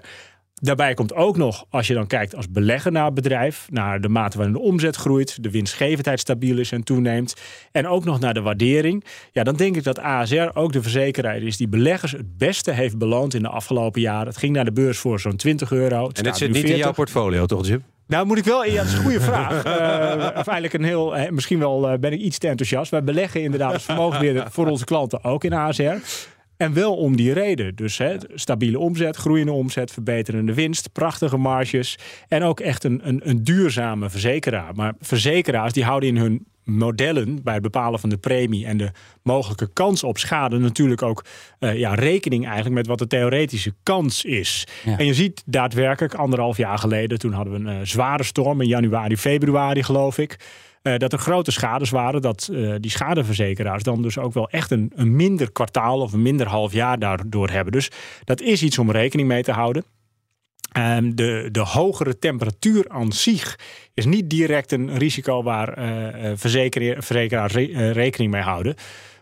Daarbij 0.64 0.94
komt 0.94 1.14
ook 1.14 1.36
nog, 1.36 1.64
als 1.70 1.86
je 1.86 1.94
dan 1.94 2.06
kijkt 2.06 2.36
als 2.36 2.50
belegger 2.50 2.92
naar 2.92 3.04
het 3.04 3.14
bedrijf, 3.14 3.66
naar 3.70 4.00
de 4.00 4.08
mate 4.08 4.36
waarin 4.36 4.54
de 4.54 4.60
omzet 4.60 4.96
groeit, 4.96 5.42
de 5.42 5.50
winstgevendheid 5.50 6.20
stabiel 6.20 6.58
is 6.58 6.72
en 6.72 6.82
toeneemt, 6.84 7.34
en 7.72 7.86
ook 7.86 8.04
nog 8.04 8.20
naar 8.20 8.34
de 8.34 8.40
waardering, 8.40 9.04
ja, 9.32 9.42
dan 9.42 9.56
denk 9.56 9.76
ik 9.76 9.84
dat 9.84 9.98
ASR 9.98 10.50
ook 10.54 10.72
de 10.72 10.82
verzekeraar 10.82 11.36
is 11.36 11.56
die 11.56 11.68
beleggers 11.68 12.12
het 12.12 12.38
beste 12.38 12.70
heeft 12.70 12.98
beloond 12.98 13.34
in 13.34 13.42
de 13.42 13.48
afgelopen 13.48 14.00
jaren. 14.00 14.26
Het 14.26 14.36
ging 14.36 14.52
naar 14.52 14.64
de 14.64 14.72
beurs 14.72 14.98
voor 14.98 15.20
zo'n 15.20 15.36
20 15.36 15.72
euro. 15.72 16.10
En 16.12 16.22
dit 16.22 16.36
zit 16.36 16.48
niet 16.48 16.56
40. 16.56 16.70
in 16.70 16.76
jouw 16.76 16.92
portfolio, 16.92 17.46
toch, 17.46 17.66
Jim? 17.66 17.82
Nou, 18.06 18.26
moet 18.26 18.38
ik 18.38 18.44
wel. 18.44 18.64
Ja, 18.64 18.74
dat 18.74 18.86
is 18.86 18.92
een 18.92 19.02
goede 19.02 19.20
vraag. 19.30 19.66
uh, 19.66 20.26
of 20.26 20.34
eigenlijk 20.34 20.72
een 20.72 20.84
heel. 20.84 21.18
Uh, 21.18 21.28
misschien 21.28 21.58
wel 21.58 21.92
uh, 21.92 21.98
ben 21.98 22.12
ik 22.12 22.20
iets 22.20 22.38
te 22.38 22.48
enthousiast. 22.48 22.90
Wij 22.90 23.04
beleggen 23.04 23.42
inderdaad 23.42 23.72
als 23.72 23.84
vermogensbeheerder 23.84 24.50
voor 24.50 24.66
onze 24.66 24.84
klanten 24.84 25.24
ook 25.24 25.44
in 25.44 25.52
ASR. 25.52 25.96
En 26.56 26.72
wel 26.72 26.96
om 26.96 27.16
die 27.16 27.32
reden. 27.32 27.74
Dus 27.74 27.98
hè, 27.98 28.16
stabiele 28.34 28.78
omzet, 28.78 29.16
groeiende 29.16 29.52
omzet, 29.52 29.90
verbeterende 29.90 30.54
winst, 30.54 30.92
prachtige 30.92 31.36
marges. 31.36 31.98
En 32.28 32.42
ook 32.42 32.60
echt 32.60 32.84
een, 32.84 33.08
een, 33.08 33.20
een 33.28 33.44
duurzame 33.44 34.10
verzekeraar. 34.10 34.74
Maar 34.74 34.94
verzekeraars 35.00 35.72
die 35.72 35.84
houden 35.84 36.08
in 36.08 36.16
hun 36.16 36.46
modellen 36.64 37.42
bij 37.42 37.54
het 37.54 37.62
bepalen 37.62 38.00
van 38.00 38.08
de 38.08 38.16
premie 38.16 38.66
en 38.66 38.76
de 38.76 38.90
mogelijke 39.22 39.72
kans 39.72 40.04
op 40.04 40.18
schade 40.18 40.58
natuurlijk 40.58 41.02
ook 41.02 41.24
uh, 41.60 41.78
ja, 41.78 41.94
rekening 41.94 42.44
eigenlijk 42.44 42.74
met 42.74 42.86
wat 42.86 42.98
de 42.98 43.06
theoretische 43.06 43.74
kans 43.82 44.24
is. 44.24 44.66
Ja. 44.84 44.98
En 44.98 45.06
je 45.06 45.14
ziet 45.14 45.42
daadwerkelijk 45.46 46.14
anderhalf 46.14 46.56
jaar 46.56 46.78
geleden, 46.78 47.18
toen 47.18 47.32
hadden 47.32 47.52
we 47.52 47.70
een 47.70 47.78
uh, 47.78 47.86
zware 47.86 48.22
storm 48.22 48.60
in 48.60 48.68
januari, 48.68 49.16
februari 49.16 49.82
geloof 49.82 50.18
ik. 50.18 50.38
Uh, 50.86 50.96
dat 50.96 51.12
er 51.12 51.18
grote 51.18 51.50
schades 51.50 51.90
waren, 51.90 52.22
dat 52.22 52.48
uh, 52.52 52.74
die 52.80 52.90
schadeverzekeraars 52.90 53.82
dan 53.82 54.02
dus 54.02 54.18
ook 54.18 54.34
wel 54.34 54.50
echt 54.50 54.70
een, 54.70 54.92
een 54.94 55.16
minder 55.16 55.52
kwartaal 55.52 56.00
of 56.00 56.12
een 56.12 56.22
minder 56.22 56.46
half 56.46 56.72
jaar 56.72 56.98
daardoor 56.98 57.50
hebben. 57.50 57.72
Dus 57.72 57.90
dat 58.24 58.40
is 58.40 58.62
iets 58.62 58.78
om 58.78 58.90
rekening 58.90 59.28
mee 59.28 59.42
te 59.42 59.52
houden. 59.52 59.84
Um, 60.78 61.14
de, 61.14 61.48
de 61.52 61.60
hogere 61.60 62.18
temperatuur 62.18 62.84
aan 62.88 63.12
zich 63.12 63.58
is 63.94 64.04
niet 64.04 64.30
direct 64.30 64.72
een 64.72 64.98
risico 64.98 65.42
waar 65.42 65.78
uh, 65.78 66.32
verzekeraars 66.34 67.52
re 67.52 67.92
rekening 67.92 68.32
mee 68.32 68.42
houden. 68.42 68.74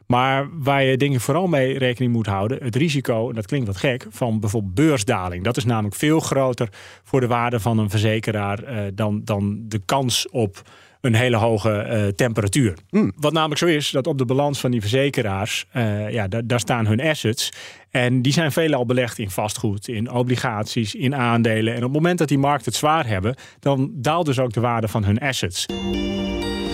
Maar 0.07 0.49
waar 0.53 0.83
je 0.83 0.97
ik 0.97 1.21
vooral 1.21 1.47
mee 1.47 1.79
rekening 1.79 2.13
moet 2.13 2.27
houden, 2.27 2.65
het 2.65 2.77
risico, 2.77 3.29
en 3.29 3.35
dat 3.35 3.47
klinkt 3.47 3.67
wat 3.67 3.77
gek, 3.77 4.07
van 4.11 4.41
bijvoorbeeld 4.41 4.75
beursdaling. 4.75 5.45
Dat 5.45 5.57
is 5.57 5.65
namelijk 5.65 5.95
veel 5.95 6.21
groter 6.21 6.69
voor 7.03 7.21
de 7.21 7.27
waarde 7.27 7.61
van 7.61 7.79
een 7.79 7.91
verzekeraar 7.91 8.65
dan, 8.95 9.21
dan 9.25 9.65
de 9.69 9.81
kans 9.85 10.29
op 10.31 10.63
een 11.03 11.15
hele 11.15 11.37
hoge 11.37 11.87
uh, 11.91 12.07
temperatuur. 12.07 12.75
Mm. 12.91 13.13
Wat 13.17 13.33
namelijk 13.33 13.59
zo 13.59 13.67
is, 13.67 13.91
dat 13.91 14.07
op 14.07 14.19
de 14.19 14.25
balans 14.25 14.61
van 14.61 14.71
die 14.71 14.81
verzekeraars, 14.81 15.67
uh, 15.77 16.11
ja, 16.11 16.29
daar, 16.29 16.47
daar 16.47 16.61
staan 16.61 16.87
hun 16.87 17.01
assets. 17.01 17.53
En 17.91 18.23
die 18.23 18.33
zijn 18.33 18.53
veelal 18.53 18.87
belegd 18.87 19.19
in 19.19 19.31
vastgoed, 19.31 19.89
in 19.89 20.11
obligaties, 20.11 20.95
in 20.95 21.15
aandelen. 21.15 21.73
En 21.73 21.79
op 21.79 21.83
het 21.83 21.93
moment 21.93 22.19
dat 22.19 22.29
die 22.29 22.39
markten 22.39 22.65
het 22.65 22.75
zwaar 22.75 23.07
hebben, 23.07 23.35
dan 23.59 23.91
daalt 23.95 24.27
dus 24.27 24.39
ook 24.39 24.53
de 24.53 24.61
waarde 24.61 24.89
van 24.89 25.05
hun 25.05 25.19
assets. 25.19 25.67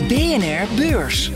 BNR 0.08 0.74
Beurs. 0.76 1.30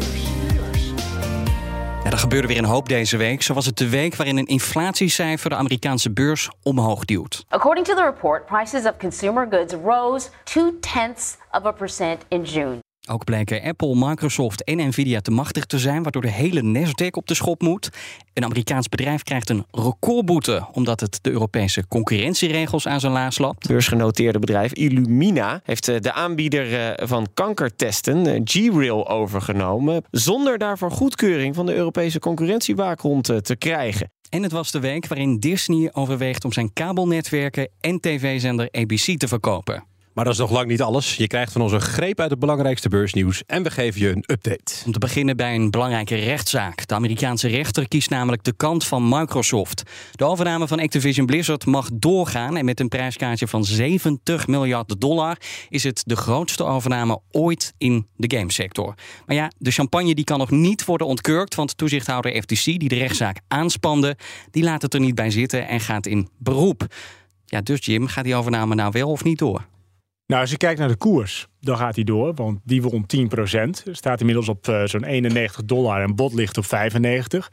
Er 2.13 2.19
gebeurde 2.19 2.49
weer 2.49 2.59
een 2.59 2.65
hoop 2.65 2.89
deze 2.89 3.17
week. 3.17 3.43
Zo 3.43 3.55
was 3.55 3.67
het 3.67 3.77
de 3.77 3.89
week 3.89 4.17
waarin 4.17 4.37
een 4.37 4.47
inflatiecijfer 4.47 5.51
de 5.51 5.57
Amerikaanse 5.57 6.11
beurs 6.11 6.51
omhoog 6.63 7.05
duwt. 7.05 7.45
According 7.49 7.87
to 7.87 7.95
the 7.95 8.05
report, 8.05 8.47
prices 8.47 8.85
of 8.85 8.97
consumer 8.97 9.47
goods 9.51 9.75
rose 9.85 10.29
two 10.45 10.79
tenths 10.81 11.37
of 11.53 11.65
a 11.65 11.73
percent 11.73 12.25
in 12.29 12.43
June. 12.43 12.79
Ook 13.09 13.25
bleken 13.25 13.63
Apple, 13.63 13.95
Microsoft 13.95 14.65
en 14.65 14.89
Nvidia 14.89 15.21
te 15.21 15.31
machtig 15.31 15.65
te 15.65 15.79
zijn, 15.79 16.03
waardoor 16.03 16.23
de 16.23 16.31
hele 16.31 16.63
Nasdaq 16.63 17.11
op 17.11 17.27
de 17.27 17.35
schop 17.35 17.63
moet. 17.63 17.89
Een 18.33 18.45
Amerikaans 18.45 18.89
bedrijf 18.89 19.23
krijgt 19.23 19.51
een 19.51 19.67
recordboete 19.71 20.67
omdat 20.73 21.01
het 21.01 21.19
de 21.23 21.31
Europese 21.31 21.89
concurrentieregels 21.89 22.87
aan 22.87 23.01
zijn 23.01 23.13
laars 23.13 23.39
lapt. 23.39 23.69
Beursgenoteerde 23.69 24.39
bedrijf 24.39 24.73
Illumina 24.73 25.61
heeft 25.65 25.89
eh, 25.89 26.01
de 26.01 26.13
aanbieder 26.13 26.75
eh, 26.75 27.07
van 27.09 27.29
kankertesten, 27.35 28.27
eh, 28.27 28.41
G-Rail, 28.45 29.09
overgenomen. 29.09 30.05
Zonder 30.11 30.59
daarvoor 30.59 30.91
goedkeuring 30.91 31.55
van 31.55 31.67
de 31.67 31.75
Europese 31.75 32.19
concurrentiewaakhond 32.19 33.25
te 33.25 33.57
krijgen. 33.57 34.11
En 34.29 34.43
het 34.43 34.53
was 34.53 34.71
de 34.71 34.81
week 34.81 35.07
waarin 35.07 35.39
Disney 35.39 35.91
overweegt 35.93 36.45
om 36.45 36.53
zijn 36.53 36.73
kabelnetwerken 36.73 37.69
en 37.81 38.01
tv-zender 38.01 38.69
ABC 38.71 39.19
te 39.19 39.29
verkopen. 39.29 39.92
Maar 40.15 40.25
dat 40.25 40.33
is 40.33 40.39
nog 40.39 40.51
lang 40.51 40.67
niet 40.67 40.83
alles. 40.83 41.17
Je 41.17 41.27
krijgt 41.27 41.53
van 41.53 41.61
ons 41.61 41.73
een 41.73 41.81
greep 41.81 42.21
uit 42.21 42.31
het 42.31 42.39
belangrijkste 42.39 42.89
beursnieuws 42.89 43.43
en 43.47 43.63
we 43.63 43.71
geven 43.71 44.01
je 44.01 44.09
een 44.09 44.25
update. 44.27 44.75
Om 44.87 44.93
te 44.93 44.99
beginnen 44.99 45.37
bij 45.37 45.55
een 45.55 45.71
belangrijke 45.71 46.15
rechtszaak. 46.15 46.87
De 46.87 46.95
Amerikaanse 46.95 47.49
rechter 47.49 47.89
kiest 47.89 48.11
namelijk 48.11 48.45
de 48.45 48.53
kant 48.57 48.85
van 48.85 49.09
Microsoft. 49.09 49.83
De 50.13 50.25
overname 50.25 50.69
van 50.69 50.81
Activision 50.81 51.27
Blizzard 51.27 51.67
mag 51.67 51.89
doorgaan 51.93 52.57
en 52.57 52.65
met 52.65 52.81
een 52.81 52.89
prijskaartje 52.89 53.49
van 53.49 53.65
70 53.65 54.47
miljard 54.47 55.01
dollar 55.01 55.37
is 55.69 55.85
het 55.85 56.03
de 56.07 56.17
grootste 56.17 56.65
overname 56.65 57.21
ooit 57.31 57.75
in 57.79 58.07
de 58.17 58.37
gamesector. 58.37 58.95
Maar 59.27 59.37
ja, 59.37 59.51
de 59.59 59.71
champagne 59.71 60.15
die 60.15 60.25
kan 60.25 60.39
nog 60.39 60.51
niet 60.51 60.85
worden 60.85 61.07
ontkurkt, 61.07 61.55
want 61.55 61.77
toezichthouder 61.77 62.43
FTC 62.43 62.65
die 62.65 62.89
de 62.89 62.95
rechtszaak 62.95 63.41
aanspande, 63.49 64.17
die 64.51 64.63
laat 64.63 64.83
het 64.83 64.95
er 64.95 65.01
niet 65.01 65.15
bij 65.15 65.31
zitten 65.31 65.69
en 65.69 65.81
gaat 65.81 66.07
in 66.07 66.29
beroep. 66.39 66.87
Ja, 67.47 67.61
dus 67.61 67.85
Jim, 67.85 68.07
gaat 68.07 68.25
die 68.25 68.35
overname 68.35 68.75
nou 68.75 68.91
wel 68.93 69.11
of 69.11 69.25
niet 69.25 69.39
door? 69.39 69.71
Nou, 70.33 70.45
als 70.45 70.53
je 70.53 70.59
kijkt 70.59 70.79
naar 70.79 70.89
de 70.89 70.97
koers, 70.97 71.47
dan 71.61 71.77
gaat 71.77 71.95
hij 71.95 72.05
door, 72.05 72.35
want 72.35 72.61
die 72.65 72.83
won 72.83 73.07
10%. 73.07 73.91
Staat 73.91 74.21
inmiddels 74.21 74.49
op 74.49 74.69
uh, 74.69 74.85
zo'n 74.85 75.05
91 75.05 75.65
dollar 75.65 76.03
en 76.03 76.15
bot 76.15 76.35
ligt 76.35 76.59
op 76.59 76.65
95. 76.65 77.51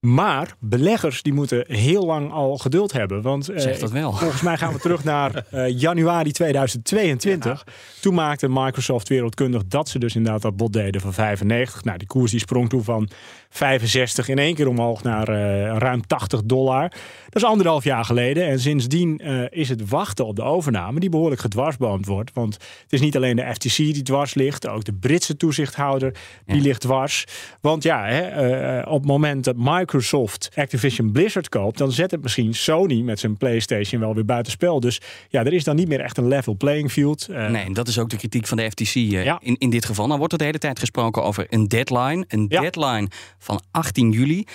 Maar 0.00 0.54
beleggers 0.58 1.22
die 1.22 1.32
moeten 1.32 1.64
heel 1.66 2.06
lang 2.06 2.32
al 2.32 2.56
geduld 2.56 2.92
hebben. 2.92 3.22
Want 3.22 3.50
uh, 3.50 3.78
dat 3.78 3.90
wel. 3.90 4.12
volgens 4.12 4.42
mij 4.42 4.56
gaan 4.56 4.72
we 4.72 4.78
terug 4.78 5.04
naar 5.04 5.44
uh, 5.54 5.68
januari 5.78 6.32
2022. 6.32 7.64
Ja. 7.66 7.72
Toen 8.00 8.14
maakte 8.14 8.48
Microsoft 8.48 9.08
wereldkundig 9.08 9.66
dat 9.66 9.88
ze 9.88 9.98
dus 9.98 10.16
inderdaad 10.16 10.42
dat 10.42 10.56
bot 10.56 10.72
deden 10.72 11.00
van 11.00 11.12
95. 11.12 11.84
Nou, 11.84 11.98
die 11.98 12.06
koers 12.06 12.30
die 12.30 12.40
sprong 12.40 12.68
toen 12.68 12.84
van 12.84 13.08
65 13.50 14.28
in 14.28 14.38
één 14.38 14.54
keer 14.54 14.68
omhoog 14.68 15.02
naar 15.02 15.28
uh, 15.28 15.76
ruim 15.76 16.06
80 16.06 16.42
dollar. 16.44 16.88
Dat 17.30 17.42
is 17.42 17.44
anderhalf 17.44 17.84
jaar 17.84 18.04
geleden. 18.04 18.46
En 18.46 18.60
sindsdien 18.60 19.20
uh, 19.24 19.42
is 19.50 19.68
het 19.68 19.88
wachten 19.88 20.26
op 20.26 20.36
de 20.36 20.42
overname 20.42 21.00
die 21.00 21.08
behoorlijk 21.08 21.40
gedwarsboomd 21.40 22.06
wordt. 22.06 22.30
Want 22.34 22.54
het 22.54 22.92
is 22.92 23.00
niet 23.00 23.16
alleen 23.16 23.36
de 23.36 23.54
FTC 23.54 23.76
die 23.76 24.02
dwars 24.02 24.34
ligt. 24.34 24.68
Ook 24.68 24.84
de 24.84 24.92
Britse 24.92 25.36
toezichthouder 25.36 26.12
die 26.46 26.56
ja. 26.56 26.62
ligt 26.62 26.80
dwars. 26.80 27.24
Want 27.60 27.82
ja, 27.82 28.04
hè, 28.04 28.80
uh, 28.80 28.92
op 28.92 28.98
het 28.98 29.06
moment 29.06 29.44
dat 29.44 29.56
Microsoft 29.58 30.50
Activision 30.54 31.12
Blizzard 31.12 31.48
koopt... 31.48 31.78
dan 31.78 31.92
zet 31.92 32.10
het 32.10 32.22
misschien 32.22 32.54
Sony 32.54 33.00
met 33.00 33.18
zijn 33.18 33.36
PlayStation 33.36 34.00
wel 34.00 34.14
weer 34.14 34.24
buitenspel. 34.24 34.80
Dus 34.80 35.00
ja, 35.28 35.44
er 35.44 35.52
is 35.52 35.64
dan 35.64 35.76
niet 35.76 35.88
meer 35.88 36.00
echt 36.00 36.16
een 36.16 36.28
level 36.28 36.54
playing 36.56 36.92
field. 36.92 37.28
nee, 37.28 37.64
en 37.64 37.72
dat 37.72 37.88
is 37.88 37.98
ook 37.98 38.08
de 38.08 38.16
kritiek 38.16 38.46
van 38.46 38.56
de 38.56 38.70
FTC 38.70 38.94
ja. 38.94 39.38
in, 39.42 39.56
in 39.58 39.70
dit 39.70 39.84
geval. 39.84 40.06
Nou 40.06 40.18
wordt 40.18 40.32
er 40.32 40.38
de 40.38 40.44
hele 40.44 40.58
tijd 40.58 40.78
gesproken 40.78 41.22
over 41.22 41.46
een 41.48 41.68
deadline. 41.68 42.24
Een 42.28 42.46
ja. 42.48 42.60
deadline 42.60 43.08
van 43.40 43.60
18 43.70 44.12
juli. 44.12 44.46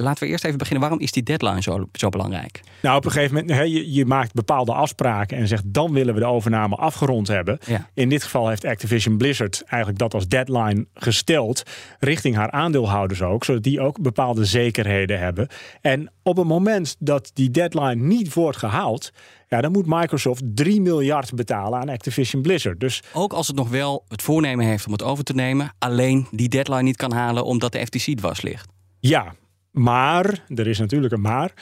Laten 0.00 0.24
we 0.24 0.30
eerst 0.30 0.44
even 0.44 0.58
beginnen. 0.58 0.82
Waarom 0.82 1.00
is 1.00 1.12
die 1.12 1.22
deadline 1.22 1.62
zo, 1.62 1.88
zo 1.92 2.08
belangrijk? 2.08 2.60
Nou, 2.82 2.96
op 2.96 3.04
een 3.04 3.10
gegeven 3.10 3.34
moment, 3.34 3.52
he, 3.54 3.62
je, 3.62 3.92
je, 3.92 4.06
maakt 4.06 4.32
bepaalde 4.32 4.72
afspraken 4.72 5.36
en 5.36 5.48
zegt 5.48 5.62
dan 5.66 5.92
willen 5.92 6.14
we 6.14 6.20
de 6.20 6.26
overname 6.26 6.76
afgerond 6.76 7.28
hebben. 7.28 7.58
Ja. 7.66 7.88
In 7.94 8.08
dit 8.08 8.22
geval 8.22 8.48
heeft 8.48 8.64
Activision 8.64 9.16
Blizzard 9.16 9.62
eigenlijk 9.66 9.98
dat 9.98 10.14
als 10.14 10.28
deadline 10.28 10.86
gesteld 10.94 11.62
richting 11.98 12.34
haar 12.36 12.50
aandeelhouders 12.50 13.22
ook, 13.22 13.44
zodat 13.44 13.62
die 13.62 13.80
ook 13.80 14.00
bepaalde 14.00 14.44
zekerheden 14.44 15.18
hebben. 15.18 15.48
En 15.80 16.12
op 16.22 16.36
het 16.36 16.46
moment 16.46 16.96
dat 16.98 17.30
die 17.34 17.50
deadline 17.50 18.04
niet 18.04 18.34
wordt 18.34 18.56
gehaald, 18.56 19.12
ja, 19.48 19.60
dan 19.60 19.72
moet 19.72 19.86
Microsoft 19.86 20.42
3 20.44 20.80
miljard 20.80 21.34
betalen 21.34 21.80
aan 21.80 21.88
Activision 21.88 22.42
Blizzard. 22.42 22.80
Dus 22.80 23.02
ook 23.12 23.32
als 23.32 23.46
het 23.46 23.56
nog 23.56 23.68
wel 23.68 24.04
het 24.08 24.22
voornemen 24.22 24.66
heeft 24.66 24.86
om 24.86 24.92
het 24.92 25.02
over 25.02 25.24
te 25.24 25.34
nemen, 25.34 25.74
alleen 25.78 26.26
die 26.30 26.48
deadline 26.48 26.82
niet 26.82 26.96
kan 26.96 27.12
halen 27.12 27.44
omdat 27.44 27.72
de 27.72 27.86
FTC 27.86 28.16
dwars 28.16 28.42
ligt. 28.42 28.68
Ja, 29.00 29.34
maar, 29.70 30.44
er 30.54 30.66
is 30.66 30.78
natuurlijk 30.78 31.12
een 31.12 31.20
maar. 31.20 31.52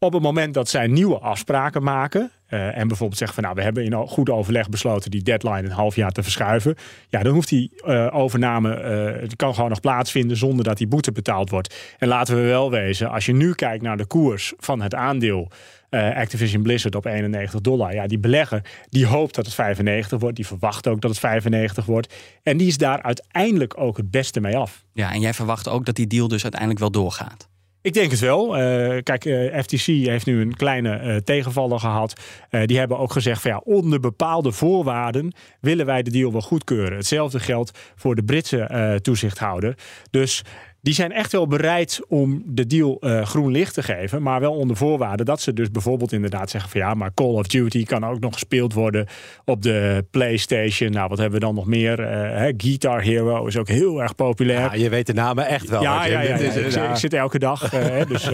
Op 0.00 0.12
het 0.12 0.22
moment 0.22 0.54
dat 0.54 0.68
zij 0.68 0.86
nieuwe 0.86 1.18
afspraken 1.18 1.82
maken. 1.82 2.30
Uh, 2.50 2.78
en 2.78 2.88
bijvoorbeeld 2.88 3.18
zeggen 3.18 3.34
van 3.34 3.44
nou, 3.44 3.56
we 3.56 3.62
hebben 3.62 3.84
in 3.84 4.08
goed 4.08 4.30
overleg 4.30 4.68
besloten 4.68 5.10
die 5.10 5.22
deadline 5.22 5.62
een 5.62 5.70
half 5.70 5.96
jaar 5.96 6.10
te 6.10 6.22
verschuiven. 6.22 6.74
Ja, 7.08 7.22
dan 7.22 7.34
hoeft 7.34 7.48
die 7.48 7.72
uh, 7.84 8.08
overname, 8.14 8.82
uh, 8.82 9.20
het 9.20 9.36
kan 9.36 9.54
gewoon 9.54 9.70
nog 9.70 9.80
plaatsvinden 9.80 10.36
zonder 10.36 10.64
dat 10.64 10.76
die 10.76 10.86
boete 10.86 11.12
betaald 11.12 11.50
wordt. 11.50 11.94
En 11.98 12.08
laten 12.08 12.34
we 12.34 12.40
wel 12.40 12.70
wezen, 12.70 13.10
als 13.10 13.26
je 13.26 13.32
nu 13.32 13.54
kijkt 13.54 13.82
naar 13.82 13.96
de 13.96 14.06
koers 14.06 14.52
van 14.58 14.80
het 14.80 14.94
aandeel. 14.94 15.50
Activision 15.90 16.62
Blizzard 16.62 16.94
op 16.94 17.04
91 17.04 17.60
dollar. 17.60 17.94
Ja, 17.94 18.06
die 18.06 18.18
belegger 18.18 18.64
die 18.88 19.06
hoopt 19.06 19.34
dat 19.34 19.44
het 19.44 19.54
95 19.54 20.20
wordt. 20.20 20.36
Die 20.36 20.46
verwacht 20.46 20.88
ook 20.88 21.00
dat 21.00 21.10
het 21.10 21.20
95 21.20 21.84
wordt. 21.84 22.14
En 22.42 22.56
die 22.56 22.66
is 22.66 22.78
daar 22.78 23.02
uiteindelijk 23.02 23.80
ook 23.80 23.96
het 23.96 24.10
beste 24.10 24.40
mee 24.40 24.56
af. 24.56 24.84
Ja, 24.92 25.12
en 25.12 25.20
jij 25.20 25.34
verwacht 25.34 25.68
ook 25.68 25.86
dat 25.86 25.94
die 25.94 26.06
deal 26.06 26.28
dus 26.28 26.42
uiteindelijk 26.42 26.80
wel 26.80 26.90
doorgaat. 26.90 27.48
Ik 27.82 27.92
denk 27.92 28.10
het 28.10 28.20
wel. 28.20 28.58
Uh, 28.58 28.98
kijk, 29.02 29.24
uh, 29.24 29.60
FTC 29.60 29.86
heeft 29.86 30.26
nu 30.26 30.40
een 30.40 30.56
kleine 30.56 31.02
uh, 31.02 31.16
tegenvaller 31.16 31.80
gehad. 31.80 32.20
die 32.64 32.78
hebben 32.78 32.98
ook 32.98 33.12
gezegd 33.12 33.42
van 33.42 33.50
ja, 33.50 33.60
onder 33.64 34.00
bepaalde 34.00 34.52
voorwaarden 34.52 35.32
willen 35.60 35.86
wij 35.86 36.02
de 36.02 36.10
deal 36.10 36.32
wel 36.32 36.40
goedkeuren. 36.40 36.96
Hetzelfde 36.96 37.40
geldt 37.40 37.78
voor 37.96 38.14
de 38.14 38.24
Britse 38.24 38.98
toezichthouder. 39.02 39.74
Dus 40.10 40.42
die 40.88 40.96
zijn 40.96 41.12
echt 41.12 41.32
wel 41.32 41.46
bereid 41.46 42.00
om 42.08 42.42
de 42.46 42.66
deal 42.66 42.98
uh, 43.00 43.24
groen 43.24 43.50
licht 43.50 43.74
te 43.74 43.82
geven. 43.82 44.22
Maar 44.22 44.40
wel 44.40 44.52
onder 44.52 44.76
voorwaarden 44.76 45.26
dat 45.26 45.40
ze 45.40 45.52
dus 45.52 45.70
bijvoorbeeld 45.70 46.12
inderdaad 46.12 46.50
zeggen 46.50 46.70
van 46.70 46.80
ja, 46.80 46.94
maar 46.94 47.14
Call 47.14 47.34
of 47.34 47.46
Duty 47.46 47.84
kan 47.84 48.04
ook 48.04 48.20
nog 48.20 48.32
gespeeld 48.32 48.72
worden 48.72 49.06
op 49.44 49.62
de 49.62 50.04
PlayStation. 50.10 50.90
Nou, 50.90 51.08
wat 51.08 51.18
hebben 51.18 51.40
we 51.40 51.46
dan 51.46 51.54
nog 51.54 51.66
meer? 51.66 52.00
Uh, 52.00 52.54
Guitar 52.56 53.02
Hero 53.02 53.46
is 53.46 53.56
ook 53.56 53.68
heel 53.68 54.02
erg 54.02 54.14
populair. 54.14 54.60
Ja, 54.60 54.74
je 54.74 54.88
weet 54.88 55.06
de 55.06 55.12
namen 55.12 55.46
echt 55.46 55.68
wel. 55.68 55.82
Ja, 55.82 56.04
ja, 56.04 56.20
ja, 56.20 56.36
ja, 56.36 56.36
ik, 56.66 56.90
ik, 56.90 56.96
zit 56.96 57.12
elke 57.12 57.38
dag. 57.38 57.74
Uh, 57.74 58.06
dus, 58.08 58.24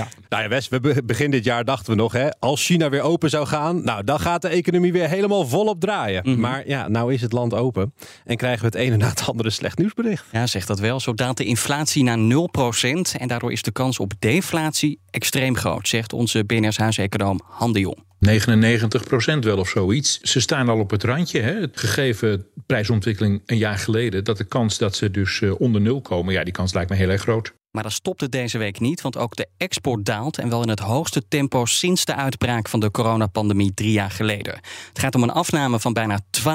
ja. 0.00 0.08
Nou 0.28 0.42
ja, 0.42 0.48
Wes, 0.48 0.68
we 0.68 1.02
begin 1.04 1.30
dit 1.30 1.44
jaar 1.44 1.64
dachten 1.64 1.92
we 1.92 1.98
nog, 1.98 2.12
hè, 2.12 2.28
als 2.38 2.64
China 2.64 2.88
weer 2.88 3.02
open 3.02 3.30
zou 3.30 3.46
gaan, 3.46 3.84
nou, 3.84 4.04
dan 4.04 4.20
gaat 4.20 4.42
de 4.42 4.48
economie 4.48 4.92
weer 4.92 5.08
helemaal 5.08 5.46
volop 5.46 5.80
draaien. 5.80 6.22
Mm 6.24 6.32
-hmm. 6.32 6.40
Maar 6.40 6.62
ja, 6.66 6.88
nou 6.88 7.12
is 7.12 7.20
het 7.22 7.32
land 7.32 7.54
open 7.54 7.94
en 8.24 8.36
krijgen 8.36 8.60
we 8.60 8.66
het 8.66 8.86
ene 8.86 8.96
na 8.96 9.08
het 9.08 9.28
andere 9.28 9.50
slecht 9.50 9.78
nieuwsbericht. 9.78 10.24
Ja, 10.32 10.46
zeg 10.46 10.66
dat 10.66 10.78
wel. 10.78 11.00
Zo 11.00 11.14
daalt 11.14 11.36
de 11.36 11.44
inflatie 11.44 11.95
naar 12.04 12.18
0% 12.18 13.18
en 13.18 13.28
daardoor 13.28 13.52
is 13.52 13.62
de 13.62 13.72
kans 13.72 13.98
op 13.98 14.12
deflatie 14.18 15.00
extreem 15.10 15.56
groot, 15.56 15.88
zegt 15.88 16.12
onze 16.12 16.44
BNR's 16.44 16.76
huiseconoom 16.76 17.40
Han 17.44 17.72
Jong. 17.72 18.04
99% 18.18 19.38
wel 19.40 19.58
of 19.58 19.68
zoiets. 19.68 20.20
Ze 20.20 20.40
staan 20.40 20.68
al 20.68 20.78
op 20.78 20.90
het 20.90 21.04
randje. 21.04 21.40
Hè? 21.40 21.66
Gegeven 21.72 22.46
prijsontwikkeling 22.66 23.42
een 23.46 23.58
jaar 23.58 23.78
geleden, 23.78 24.24
dat 24.24 24.36
de 24.36 24.44
kans 24.44 24.78
dat 24.78 24.96
ze 24.96 25.10
dus 25.10 25.42
onder 25.58 25.80
nul 25.80 26.00
komen, 26.00 26.32
ja, 26.32 26.44
die 26.44 26.52
kans 26.52 26.74
lijkt 26.74 26.90
me 26.90 26.96
heel 26.96 27.08
erg 27.08 27.20
groot. 27.20 27.52
Maar 27.76 27.84
dat 27.84 27.94
stopt 27.94 28.20
het 28.20 28.32
deze 28.32 28.58
week 28.58 28.80
niet, 28.80 29.00
want 29.00 29.16
ook 29.16 29.36
de 29.36 29.48
export 29.56 30.04
daalt 30.04 30.38
en 30.38 30.48
wel 30.48 30.62
in 30.62 30.68
het 30.68 30.78
hoogste 30.78 31.28
tempo 31.28 31.64
sinds 31.64 32.04
de 32.04 32.14
uitbraak 32.14 32.68
van 32.68 32.80
de 32.80 32.90
coronapandemie 32.90 33.74
drie 33.74 33.92
jaar 33.92 34.10
geleden. 34.10 34.54
Het 34.88 34.98
gaat 34.98 35.14
om 35.14 35.22
een 35.22 35.30
afname 35.30 35.80
van 35.80 35.92
bijna 35.92 36.20
12,5% 36.20 36.48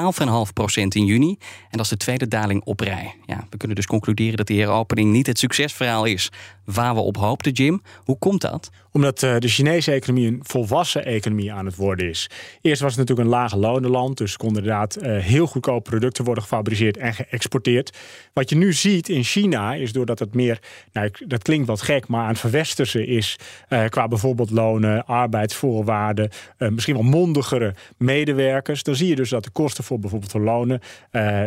in 0.88 1.04
juni 1.04 1.36
en 1.38 1.76
dat 1.76 1.80
is 1.80 1.88
de 1.88 1.96
tweede 1.96 2.28
daling 2.28 2.64
op 2.64 2.80
rij. 2.80 3.14
Ja, 3.26 3.46
we 3.50 3.56
kunnen 3.56 3.76
dus 3.76 3.86
concluderen 3.86 4.36
dat 4.36 4.46
die 4.46 4.60
heropening 4.60 5.12
niet 5.12 5.26
het 5.26 5.38
succesverhaal 5.38 6.04
is 6.04 6.30
waar 6.64 6.94
we 6.94 7.00
op 7.00 7.16
hoopten, 7.16 7.52
Jim. 7.52 7.82
Hoe 8.04 8.18
komt 8.18 8.40
dat? 8.40 8.70
Omdat 8.92 9.22
uh, 9.22 9.36
de 9.38 9.48
Chinese 9.48 9.92
economie 9.92 10.26
een 10.26 10.40
volwassen 10.42 11.04
economie 11.04 11.52
aan 11.52 11.66
het 11.66 11.76
worden 11.76 12.08
is. 12.08 12.30
Eerst 12.60 12.82
was 12.82 12.96
het 12.96 13.00
natuurlijk 13.00 13.28
een 13.28 13.34
lage 13.34 13.56
lonenland, 13.58 14.16
dus 14.18 14.36
konden 14.36 14.62
inderdaad 14.62 15.02
uh, 15.02 15.18
heel 15.18 15.46
goedkoop 15.46 15.84
producten 15.84 16.24
worden 16.24 16.42
gefabriceerd 16.42 16.96
en 16.96 17.14
geëxporteerd. 17.14 17.98
Wat 18.32 18.50
je 18.50 18.56
nu 18.56 18.72
ziet 18.72 19.08
in 19.08 19.24
China 19.24 19.74
is 19.74 19.92
doordat 19.92 20.18
het 20.18 20.34
meer, 20.34 20.58
nou, 20.92 21.10
dat 21.26 21.42
klinkt 21.42 21.66
wat 21.66 21.82
gek, 21.82 22.08
maar 22.08 22.24
aan 22.24 22.36
het 22.40 22.94
is 22.94 23.38
uh, 23.68 23.84
qua 23.84 24.08
bijvoorbeeld 24.08 24.50
lonen, 24.50 25.06
arbeidsvoorwaarden, 25.06 26.30
misschien 26.58 26.94
wel 26.94 27.02
mondigere 27.02 27.74
medewerkers. 27.96 28.82
Dan 28.82 28.94
zie 28.94 29.08
je 29.08 29.16
dus 29.16 29.30
dat 29.30 29.44
de 29.44 29.50
kosten 29.50 29.84
voor 29.84 29.98
bijvoorbeeld 29.98 30.32
de 30.32 30.40
lonen, 30.40 30.80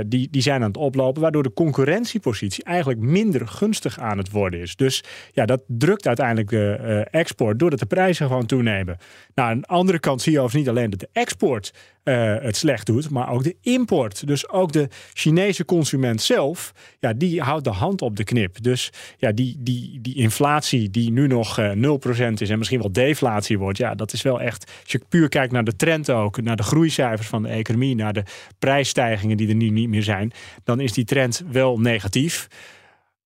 die, 0.07 0.27
die 0.31 0.41
zijn 0.41 0.61
aan 0.61 0.67
het 0.67 0.77
oplopen, 0.77 1.21
waardoor 1.21 1.43
de 1.43 1.53
concurrentiepositie 1.53 2.63
eigenlijk 2.63 2.99
minder 2.99 3.47
gunstig 3.47 3.99
aan 3.99 4.17
het 4.17 4.31
worden 4.31 4.59
is. 4.59 4.75
Dus 4.75 5.03
ja, 5.31 5.45
dat 5.45 5.61
drukt 5.67 6.07
uiteindelijk 6.07 6.49
de 6.49 6.73
eh, 6.73 7.19
export 7.19 7.59
doordat 7.59 7.79
de 7.79 7.85
prijzen 7.85 8.27
gewoon 8.27 8.45
toenemen. 8.45 8.97
Nou, 9.35 9.49
aan 9.49 9.59
de 9.59 9.67
andere 9.67 9.99
kant 9.99 10.21
zie 10.21 10.31
je 10.31 10.39
overigens 10.39 10.65
niet 10.65 10.77
alleen 10.77 10.89
dat 10.89 10.99
de 10.99 11.09
export 11.11 11.73
eh, 12.05 12.35
het 12.39 12.55
slecht 12.55 12.85
doet, 12.85 13.09
maar 13.09 13.29
ook 13.29 13.43
de 13.43 13.55
import. 13.61 14.27
Dus 14.27 14.49
ook 14.49 14.71
de 14.71 14.87
Chinese 15.13 15.65
consument 15.65 16.21
zelf, 16.21 16.73
ja, 16.99 17.13
die 17.13 17.41
houdt 17.41 17.63
de 17.63 17.69
hand 17.69 18.01
op 18.01 18.15
de 18.15 18.23
knip. 18.23 18.63
Dus 18.63 18.91
ja, 19.17 19.31
die, 19.31 19.55
die, 19.59 19.99
die 20.01 20.15
inflatie 20.15 20.89
die 20.89 21.11
nu 21.11 21.27
nog 21.27 21.59
uh, 21.59 21.71
0% 21.71 22.33
is 22.33 22.49
en 22.49 22.57
misschien 22.57 22.79
wel 22.79 22.91
deflatie 22.91 23.59
wordt, 23.59 23.77
ja, 23.77 23.95
dat 23.95 24.13
is 24.13 24.21
wel 24.21 24.41
echt, 24.41 24.71
als 24.83 24.91
je 24.91 25.01
puur 25.09 25.29
kijkt 25.29 25.51
naar 25.51 25.63
de 25.63 25.75
trend 25.75 26.09
ook, 26.09 26.41
naar 26.41 26.55
de 26.55 26.63
groeicijfers 26.63 27.27
van 27.27 27.43
de 27.43 27.49
economie, 27.49 27.95
naar 27.95 28.13
de 28.13 28.23
prijsstijgingen 28.59 29.37
die 29.37 29.49
er 29.49 29.55
nu 29.55 29.69
niet 29.69 29.89
meer 29.89 30.03
zijn, 30.03 30.31
dan 30.63 30.79
is 30.79 30.93
die 30.93 31.05
trend 31.05 31.43
wel 31.51 31.79
negatief. 31.79 32.47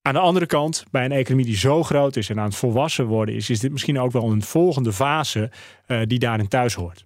Aan 0.09 0.15
de 0.15 0.21
andere 0.21 0.45
kant, 0.45 0.83
bij 0.91 1.05
een 1.05 1.11
economie 1.11 1.45
die 1.45 1.57
zo 1.57 1.83
groot 1.83 2.15
is 2.15 2.29
en 2.29 2.39
aan 2.39 2.45
het 2.45 2.55
volwassen 2.55 3.05
worden 3.05 3.35
is, 3.35 3.49
is 3.49 3.59
dit 3.59 3.71
misschien 3.71 3.99
ook 3.99 4.11
wel 4.11 4.31
een 4.31 4.41
volgende 4.41 4.93
fase 4.93 5.51
uh, 5.87 6.01
die 6.05 6.19
daarin 6.19 6.47
thuis 6.47 6.73
hoort. 6.73 7.05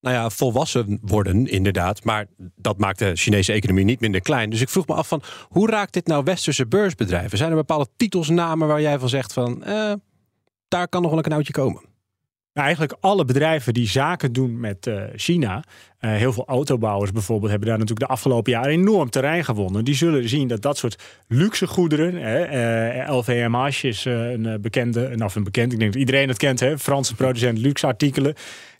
Nou 0.00 0.16
ja, 0.16 0.30
volwassen 0.30 0.98
worden 1.02 1.46
inderdaad, 1.46 2.04
maar 2.04 2.26
dat 2.56 2.78
maakt 2.78 2.98
de 2.98 3.16
Chinese 3.16 3.52
economie 3.52 3.84
niet 3.84 4.00
minder 4.00 4.20
klein. 4.20 4.50
Dus 4.50 4.60
ik 4.60 4.68
vroeg 4.68 4.86
me 4.86 4.94
af 4.94 5.08
van, 5.08 5.22
hoe 5.48 5.70
raakt 5.70 5.92
dit 5.92 6.06
nou 6.06 6.24
westerse 6.24 6.66
beursbedrijven? 6.66 7.38
Zijn 7.38 7.50
er 7.50 7.56
bepaalde 7.56 7.88
titelsnamen 7.96 8.68
waar 8.68 8.80
jij 8.80 8.98
van 8.98 9.08
zegt 9.08 9.32
van, 9.32 9.64
eh, 9.64 9.92
daar 10.68 10.88
kan 10.88 11.00
nog 11.00 11.10
wel 11.10 11.18
een 11.18 11.24
knoutje 11.24 11.52
komen? 11.52 11.82
Nou, 12.54 12.66
eigenlijk 12.66 12.96
alle 13.00 13.24
bedrijven 13.24 13.74
die 13.74 13.88
zaken 13.88 14.32
doen 14.32 14.60
met 14.60 14.86
uh, 14.86 15.02
China, 15.16 15.64
uh, 16.00 16.10
heel 16.10 16.32
veel 16.32 16.46
autobouwers 16.46 17.12
bijvoorbeeld, 17.12 17.50
hebben 17.50 17.68
daar 17.68 17.78
natuurlijk 17.78 18.06
de 18.06 18.12
afgelopen 18.12 18.52
jaren 18.52 18.70
enorm 18.70 19.10
terrein 19.10 19.44
gewonnen. 19.44 19.84
Die 19.84 19.94
zullen 19.94 20.28
zien 20.28 20.48
dat 20.48 20.62
dat 20.62 20.78
soort 20.78 21.02
luxe 21.28 21.66
goederen, 21.66 22.14
uh, 22.14 23.16
LVMH 23.16 23.84
is 23.84 24.04
een 24.04 24.58
bekende, 24.60 25.14
of 25.24 25.34
een 25.34 25.44
bekend, 25.44 25.72
ik 25.72 25.78
denk 25.78 25.92
dat 25.92 26.00
iedereen 26.00 26.28
het 26.28 26.38
kent, 26.38 26.60
hè, 26.60 26.78
Franse 26.78 27.14
producent 27.14 27.58
luxe 27.58 27.86
artikelen. 27.86 28.34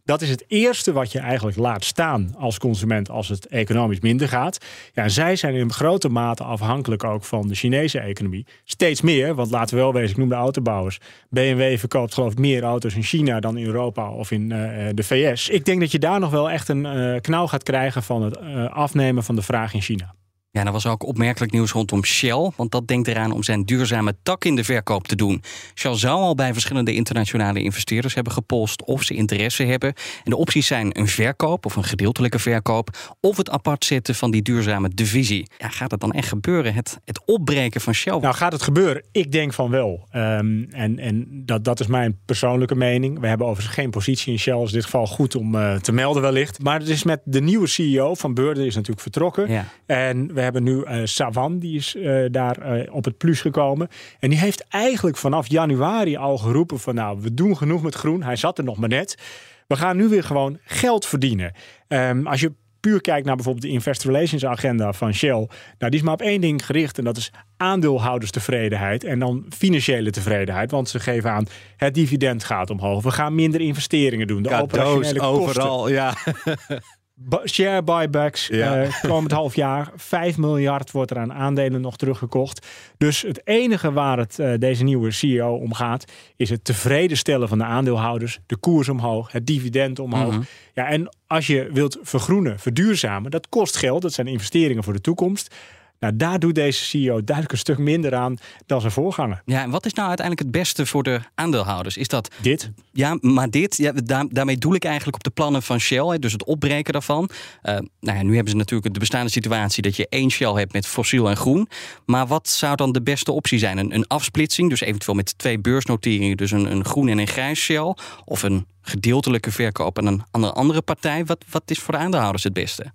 Dat 0.05 0.23
is 0.23 0.31
het 0.31 0.45
eerste 0.49 0.93
wat 0.93 1.13
je 1.13 1.19
eigenlijk 1.19 1.57
laat 1.57 1.85
staan 1.85 2.35
als 2.39 2.59
consument 2.59 3.11
als 3.11 3.29
het 3.29 3.47
economisch 3.47 4.01
minder 4.01 4.29
gaat. 4.29 4.59
Ja, 4.93 5.09
zij 5.09 5.37
zijn 5.37 5.55
in 5.55 5.73
grote 5.73 6.09
mate 6.09 6.45
afhankelijk 6.45 7.05
ook 7.05 7.25
van 7.25 7.49
de 7.49 7.55
Chinese 7.55 7.99
economie. 7.99 8.47
Steeds 8.65 9.01
meer, 9.01 9.35
want 9.35 9.51
laten 9.51 9.77
we 9.77 9.83
wel 9.83 9.93
wezen, 9.93 10.11
ik 10.11 10.17
noem 10.17 10.29
de 10.29 10.35
autobouwers. 10.35 11.01
BMW 11.29 11.79
verkoopt 11.79 12.15
geloof 12.15 12.33
ik 12.33 12.39
meer 12.39 12.63
auto's 12.63 12.95
in 12.95 13.03
China 13.03 13.41
dan 13.41 13.57
in 13.57 13.67
Europa 13.67 14.11
of 14.11 14.31
in 14.31 14.43
uh, 14.43 14.89
de 14.95 15.03
VS. 15.03 15.49
Ik 15.49 15.65
denk 15.65 15.81
dat 15.81 15.93
je 15.93 15.99
daar 15.99 16.21
nog 16.21 16.31
wel 16.31 16.51
echt 16.51 16.69
een 16.69 16.85
uh, 16.85 17.21
knauw 17.21 17.47
gaat 17.47 17.63
krijgen 17.63 18.03
van 18.03 18.23
het 18.23 18.39
uh, 18.41 18.71
afnemen 18.71 19.25
van 19.25 19.35
de 19.35 19.43
vraag 19.43 19.75
in 19.75 19.83
China. 19.83 20.15
Ja, 20.55 20.65
er 20.65 20.73
was 20.73 20.87
ook 20.87 21.07
opmerkelijk 21.07 21.53
nieuws 21.53 21.73
rondom 21.73 22.05
Shell, 22.05 22.51
want 22.57 22.71
dat 22.71 22.89
denkt 22.89 23.09
eraan 23.09 23.33
om 23.33 23.43
zijn 23.43 23.65
duurzame 23.65 24.17
tak 24.23 24.45
in 24.45 24.57
de 24.57 24.65
verkoop 24.65 25.09
te 25.09 25.17
doen. 25.17 25.43
Shell 25.75 25.95
zou 25.95 26.21
al 26.21 26.35
bij 26.35 26.53
verschillende 26.53 26.95
internationale 26.95 27.63
investeerders 27.63 28.15
hebben 28.15 28.33
gepolst 28.33 28.85
of 28.85 29.03
ze 29.03 29.15
interesse 29.15 29.65
hebben. 29.65 29.95
En 30.25 30.31
de 30.31 30.37
opties 30.37 30.67
zijn 30.67 30.99
een 30.99 31.09
verkoop 31.09 31.67
of 31.67 31.77
een 31.77 31.85
gedeeltelijke 31.85 32.39
verkoop 32.39 33.15
of 33.21 33.37
het 33.37 33.51
apart 33.51 33.85
zetten 33.85 34.15
van 34.15 34.31
die 34.31 34.43
duurzame 34.43 34.89
divisie. 34.89 35.47
Ja, 35.59 35.69
gaat 35.69 35.91
het 35.91 36.01
dan 36.01 36.13
echt 36.13 36.29
gebeuren? 36.29 36.75
Het, 36.75 36.99
het 37.05 37.25
opbreken 37.25 37.81
van 37.81 37.95
Shell? 37.95 38.19
Nou, 38.19 38.35
gaat 38.35 38.53
het 38.53 38.63
gebeuren? 38.63 39.05
Ik 39.13 39.33
denk 39.33 39.53
van 39.53 39.71
wel. 39.71 40.09
Um, 40.13 40.69
en 40.71 40.99
en 40.99 41.43
dat, 41.45 41.65
dat 41.65 41.81
is 41.81 41.87
mijn 41.87 42.19
persoonlijke 42.25 42.75
mening. 42.75 43.21
We 43.21 43.27
hebben 43.27 43.47
overigens 43.47 43.75
geen 43.75 43.91
positie 43.91 44.33
in 44.33 44.39
Shell, 44.39 44.63
is 44.63 44.69
in 44.69 44.75
dit 44.75 44.85
geval 44.85 45.07
goed 45.07 45.35
om 45.35 45.55
uh, 45.55 45.75
te 45.77 45.93
melden 45.93 46.23
wellicht. 46.23 46.63
Maar 46.63 46.79
het 46.79 46.89
is 46.89 47.03
met 47.03 47.21
de 47.25 47.41
nieuwe 47.41 47.67
CEO 47.67 48.15
van 48.15 48.35
Beurden 48.35 48.67
is 48.67 48.75
natuurlijk 48.75 49.03
vertrokken. 49.03 49.51
Ja. 49.51 49.65
En 49.87 50.35
we 50.35 50.43
hebben 50.45 50.63
nu 50.63 50.85
uh, 50.85 51.01
Savan, 51.05 51.59
die 51.59 51.77
is 51.77 51.95
uh, 51.95 52.25
daar 52.31 52.77
uh, 52.77 52.95
op 52.95 53.05
het 53.05 53.19
plus 53.19 53.41
gekomen. 53.41 53.89
En 54.19 54.31
die 54.31 54.39
heeft 54.39 54.69
eigenlijk 54.69 55.17
vanaf 55.17 55.47
januari 55.47 56.17
al 56.17 56.39
geroepen 56.39 56.81
van 56.81 56.95
nou, 56.95 57.19
we 57.21 57.35
doen 57.35 57.57
genoeg 57.57 57.83
met 57.83 57.95
groen. 57.95 58.23
Hij 58.23 58.37
zat 58.37 58.59
er 58.59 58.65
nog 58.65 58.77
maar 58.77 58.89
net. 58.89 59.19
We 59.67 59.77
gaan 59.77 59.97
nu 59.97 60.09
weer 60.09 60.25
gewoon 60.25 60.59
geld 60.65 61.07
verdienen. 61.07 61.53
Um, 61.89 62.27
als 62.27 62.41
je 62.41 62.53
puur 62.81 63.01
kijkt 63.01 63.27
naar 63.27 63.35
bijvoorbeeld 63.35 63.65
de 63.65 63.73
Investor 63.73 64.13
Relations 64.13 64.45
agenda 64.45 64.93
van 64.93 65.15
Shell. 65.15 65.31
Nou, 65.31 65.49
die 65.79 65.91
is 65.91 66.03
maar 66.03 66.13
op 66.13 66.23
één 66.23 66.41
ding 66.41 66.67
gericht 66.67 66.99
en 66.99 67.05
dat 67.05 67.17
is 67.17 67.31
aandeelhouderstevredenheid 67.57 69.05
en 69.05 69.19
dan 69.19 69.47
financiële 69.57 70.11
tevredenheid. 70.11 70.71
Want 70.71 70.89
ze 70.89 71.01
geven 71.01 71.31
aan, 71.31 71.47
het 71.77 71.95
dividend 71.95 72.45
gaat 72.45 72.71
omhoog. 72.71 73.03
We 73.03 73.11
gaan 73.11 73.35
minder 73.35 73.61
investeringen 73.61 74.27
doen. 74.27 74.43
De 74.43 74.49
Cadeaus 74.49 74.73
operationele 74.73 75.27
overal, 75.27 75.77
kosten. 75.77 75.95
ja. 75.95 76.15
Share 77.45 77.83
buybacks 77.83 78.47
Ja. 78.47 78.83
uh, 78.83 79.03
komend 79.03 79.33
half 79.43 79.55
jaar. 79.55 79.93
5 79.97 80.37
miljard 80.39 80.91
wordt 80.91 81.11
er 81.11 81.19
aan 81.19 81.33
aandelen 81.33 81.81
nog 81.81 81.97
teruggekocht. 81.97 82.67
Dus 82.99 83.23
het 83.23 83.47
enige 83.47 83.93
waar 83.93 84.19
het 84.19 84.39
uh, 84.39 84.53
deze 84.59 84.85
nieuwe 84.85 85.11
CEO 85.11 85.55
om 85.55 85.75
gaat... 85.75 86.13
is 86.37 86.51
het 86.51 86.65
tevreden 86.65 87.17
stellen 87.17 87.49
van 87.49 87.59
de 87.59 87.65
aandeelhouders. 87.65 88.41
De 88.47 88.57
koers 88.57 88.89
omhoog, 88.89 89.33
het 89.33 89.47
dividend 89.47 89.99
omhoog. 89.99 90.33
Mhm. 90.33 90.43
Ja, 90.75 90.89
en 90.89 91.17
als 91.27 91.47
je 91.47 91.69
wilt 91.73 91.99
vergroenen, 92.03 92.59
verduurzamen... 92.59 93.31
dat 93.31 93.49
kost 93.49 93.77
geld, 93.77 94.03
dat 94.03 94.13
zijn 94.13 94.27
investeringen 94.27 94.85
voor 94.85 94.93
de 94.93 95.01
toekomst... 95.01 95.55
Nou, 95.99 96.17
daar 96.17 96.39
doet 96.39 96.55
deze 96.55 96.85
CEO 96.85 97.25
duidelijk 97.25 97.53
een 97.53 97.59
stuk 97.59 97.79
minder 97.79 98.15
aan 98.15 98.37
dan 98.67 98.81
zijn 98.81 98.93
voorganger. 98.93 99.43
Ja, 99.45 99.63
en 99.63 99.71
wat 99.71 99.87
is 99.87 99.93
nou 99.93 100.09
uiteindelijk 100.09 100.47
het 100.47 100.57
beste 100.61 100.87
voor 100.87 101.03
de 101.03 101.21
aandeelhouders? 101.35 101.97
Is 101.97 102.09
dat 102.09 102.29
dit? 102.43 102.71
Ja, 102.93 103.19
maar 103.21 103.51
dit, 103.51 103.77
ja, 103.77 103.93
daar, 103.93 104.25
daarmee 104.29 104.59
doel 104.59 104.75
ik 104.75 104.85
eigenlijk 104.85 105.17
op 105.17 105.25
de 105.25 105.31
plannen 105.31 105.63
van 105.63 105.81
Shell, 105.81 106.07
hè, 106.07 106.19
dus 106.19 106.33
het 106.33 106.45
opbreken 106.45 106.93
daarvan. 106.93 107.29
Uh, 107.63 107.79
nou 108.01 108.19
ja, 108.19 108.23
nu 108.23 108.35
hebben 108.35 108.51
ze 108.51 108.57
natuurlijk 108.57 108.93
de 108.93 109.01
bestaande 109.01 109.31
situatie 109.31 109.83
dat 109.83 109.97
je 109.97 110.07
één 110.09 110.31
Shell 110.31 110.53
hebt 110.53 110.73
met 110.73 110.87
fossiel 110.87 111.29
en 111.29 111.37
groen. 111.37 111.69
Maar 112.07 112.27
wat 112.27 112.49
zou 112.49 112.77
dan 112.77 112.93
de 112.93 113.03
beste 113.03 113.33
optie 113.33 113.59
zijn? 113.59 113.79
Een, 113.79 113.95
een 113.95 114.07
afsplitsing, 114.07 114.71
dus 114.71 114.81
eventueel 114.81 115.17
met 115.17 115.39
twee 115.39 115.59
beursnoteringen, 115.59 116.37
dus 116.37 116.51
een, 116.51 116.71
een 116.71 116.85
groen 116.85 117.09
en 117.09 117.19
een 117.19 117.27
grijs 117.27 117.61
Shell, 117.61 117.95
of 118.25 118.43
een 118.43 118.67
gedeeltelijke 118.83 119.51
verkoop 119.51 119.99
aan 119.99 120.07
een 120.07 120.23
andere, 120.31 120.53
andere 120.53 120.83
partij. 120.83 121.25
Wat, 121.25 121.45
wat 121.51 121.63
is 121.67 121.79
voor 121.79 121.95
de 121.95 122.01
aandeelhouders 122.01 122.45
het 122.45 122.53
beste? 122.53 122.93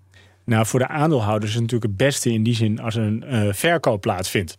Nou, 0.50 0.66
voor 0.66 0.80
de 0.80 0.88
aandeelhouders 0.88 1.52
is 1.52 1.54
het 1.54 1.64
natuurlijk 1.64 1.92
het 1.92 2.08
beste 2.08 2.32
in 2.32 2.44
die 2.44 2.56
zin 2.56 2.80
als 2.80 2.96
een 2.96 3.24
uh, 3.28 3.54
verkoop 3.54 4.02
plaatsvindt. 4.02 4.56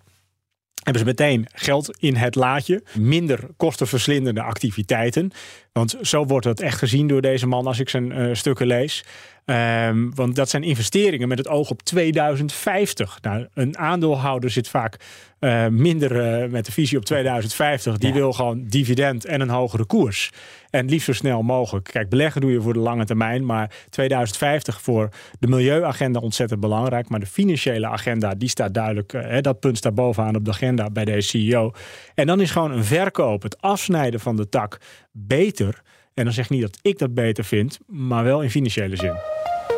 Hebben 0.82 1.02
ze 1.02 1.08
meteen 1.08 1.46
geld 1.52 1.96
in 1.98 2.14
het 2.16 2.34
laadje, 2.34 2.82
minder 2.94 3.40
kostenverslindende 3.56 4.42
activiteiten. 4.42 5.30
Want 5.72 5.96
zo 6.02 6.24
wordt 6.24 6.46
dat 6.46 6.60
echt 6.60 6.78
gezien 6.78 7.06
door 7.06 7.20
deze 7.20 7.46
man 7.46 7.66
als 7.66 7.78
ik 7.78 7.88
zijn 7.88 8.10
uh, 8.10 8.34
stukken 8.34 8.66
lees. 8.66 9.04
Um, 9.50 10.14
want 10.14 10.36
dat 10.36 10.48
zijn 10.48 10.62
investeringen 10.62 11.28
met 11.28 11.38
het 11.38 11.48
oog 11.48 11.70
op 11.70 11.82
2050. 11.82 13.18
Nou, 13.22 13.46
een 13.54 13.78
aandeelhouder 13.78 14.50
zit 14.50 14.68
vaak 14.68 14.96
uh, 15.40 15.66
minder 15.66 16.42
uh, 16.42 16.50
met 16.50 16.66
de 16.66 16.72
visie 16.72 16.98
op 16.98 17.04
2050. 17.04 17.98
Die 17.98 18.08
ja. 18.08 18.14
wil 18.14 18.32
gewoon 18.32 18.64
dividend 18.64 19.24
en 19.24 19.40
een 19.40 19.48
hogere 19.48 19.84
koers. 19.84 20.30
En 20.70 20.88
liefst 20.88 21.06
zo 21.06 21.12
snel 21.12 21.42
mogelijk. 21.42 21.88
Kijk, 21.92 22.08
beleggen 22.08 22.40
doe 22.40 22.52
je 22.52 22.60
voor 22.60 22.72
de 22.72 22.78
lange 22.78 23.04
termijn. 23.04 23.46
Maar 23.46 23.70
2050 23.88 24.82
voor 24.82 25.08
de 25.38 25.46
milieuagenda 25.46 26.20
ontzettend 26.20 26.60
belangrijk. 26.60 27.08
Maar 27.08 27.20
de 27.20 27.26
financiële 27.26 27.86
agenda, 27.86 28.34
die 28.34 28.48
staat 28.48 28.74
duidelijk. 28.74 29.12
Uh, 29.12 29.36
dat 29.40 29.60
punt 29.60 29.76
staat 29.76 29.94
bovenaan 29.94 30.36
op 30.36 30.44
de 30.44 30.50
agenda 30.50 30.90
bij 30.90 31.04
deze 31.04 31.28
CEO. 31.28 31.72
En 32.14 32.26
dan 32.26 32.40
is 32.40 32.50
gewoon 32.50 32.72
een 32.72 32.84
verkoop, 32.84 33.42
het 33.42 33.60
afsnijden 33.60 34.20
van 34.20 34.36
de 34.36 34.48
tak, 34.48 34.80
beter. 35.12 35.82
En 36.14 36.24
dan 36.24 36.32
zeg 36.32 36.44
ik 36.44 36.50
niet 36.50 36.60
dat 36.60 36.78
ik 36.82 36.98
dat 36.98 37.14
beter 37.14 37.44
vind, 37.44 37.78
maar 37.86 38.24
wel 38.24 38.42
in 38.42 38.50
financiële 38.50 38.96
zin. 38.96 39.14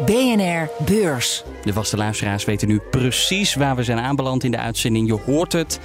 BNR 0.07 0.69
Beurs. 0.85 1.45
De 1.65 1.73
vaste 1.73 1.97
luisteraars 1.97 2.45
weten 2.45 2.69
nu 2.69 2.81
precies 2.91 3.55
waar 3.55 3.77
we 3.77 3.83
zijn 3.83 3.99
aanbeland 3.99 4.45
in 4.45 4.51
de 4.51 4.59
uitzending. 4.59 5.07
Je 5.07 5.33
hoort 5.33 5.53
het, 5.53 5.81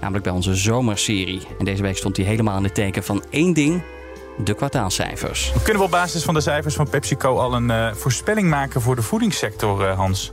namelijk 0.00 0.24
bij 0.24 0.32
onze 0.32 0.54
zomerserie. 0.54 1.40
En 1.58 1.64
deze 1.64 1.82
week 1.82 1.96
stond 1.96 2.16
hij 2.16 2.26
helemaal 2.26 2.56
in 2.56 2.64
het 2.64 2.74
teken 2.74 3.04
van 3.04 3.24
één 3.30 3.52
ding. 3.52 3.82
De 4.44 4.54
kwartaalcijfers. 4.54 5.52
Kunnen 5.62 5.76
we 5.76 5.84
op 5.84 5.90
basis 5.90 6.22
van 6.22 6.34
de 6.34 6.40
cijfers 6.40 6.74
van 6.74 6.88
PepsiCo 6.88 7.36
al 7.36 7.54
een 7.54 7.68
uh, 7.68 7.92
voorspelling 7.92 8.48
maken 8.48 8.80
voor 8.80 8.96
de 8.96 9.02
voedingssector, 9.02 9.80
uh, 9.80 9.96
Hans? 9.96 10.32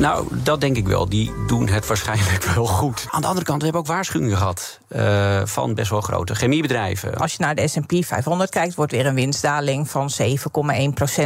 Nou, 0.00 0.26
dat 0.42 0.60
denk 0.60 0.76
ik 0.76 0.86
wel. 0.86 1.08
Die 1.08 1.32
doen 1.46 1.68
het 1.68 1.86
waarschijnlijk 1.86 2.44
wel 2.54 2.66
goed. 2.66 3.06
Aan 3.10 3.20
de 3.20 3.26
andere 3.26 3.46
kant, 3.46 3.58
we 3.58 3.64
hebben 3.64 3.82
ook 3.82 3.88
waarschuwingen 3.88 4.36
gehad 4.36 4.80
uh, 4.88 5.40
van 5.44 5.74
best 5.74 5.90
wel 5.90 6.00
grote 6.00 6.34
chemiebedrijven. 6.34 7.14
Als 7.14 7.32
je 7.32 7.38
naar 7.40 7.54
de 7.54 7.68
S&P 7.68 8.04
500 8.04 8.50
kijkt, 8.50 8.74
wordt 8.74 8.92
weer 8.92 9.06
een 9.06 9.14
winstdaling 9.14 9.90
van 9.90 10.10
7,1% 10.22 10.28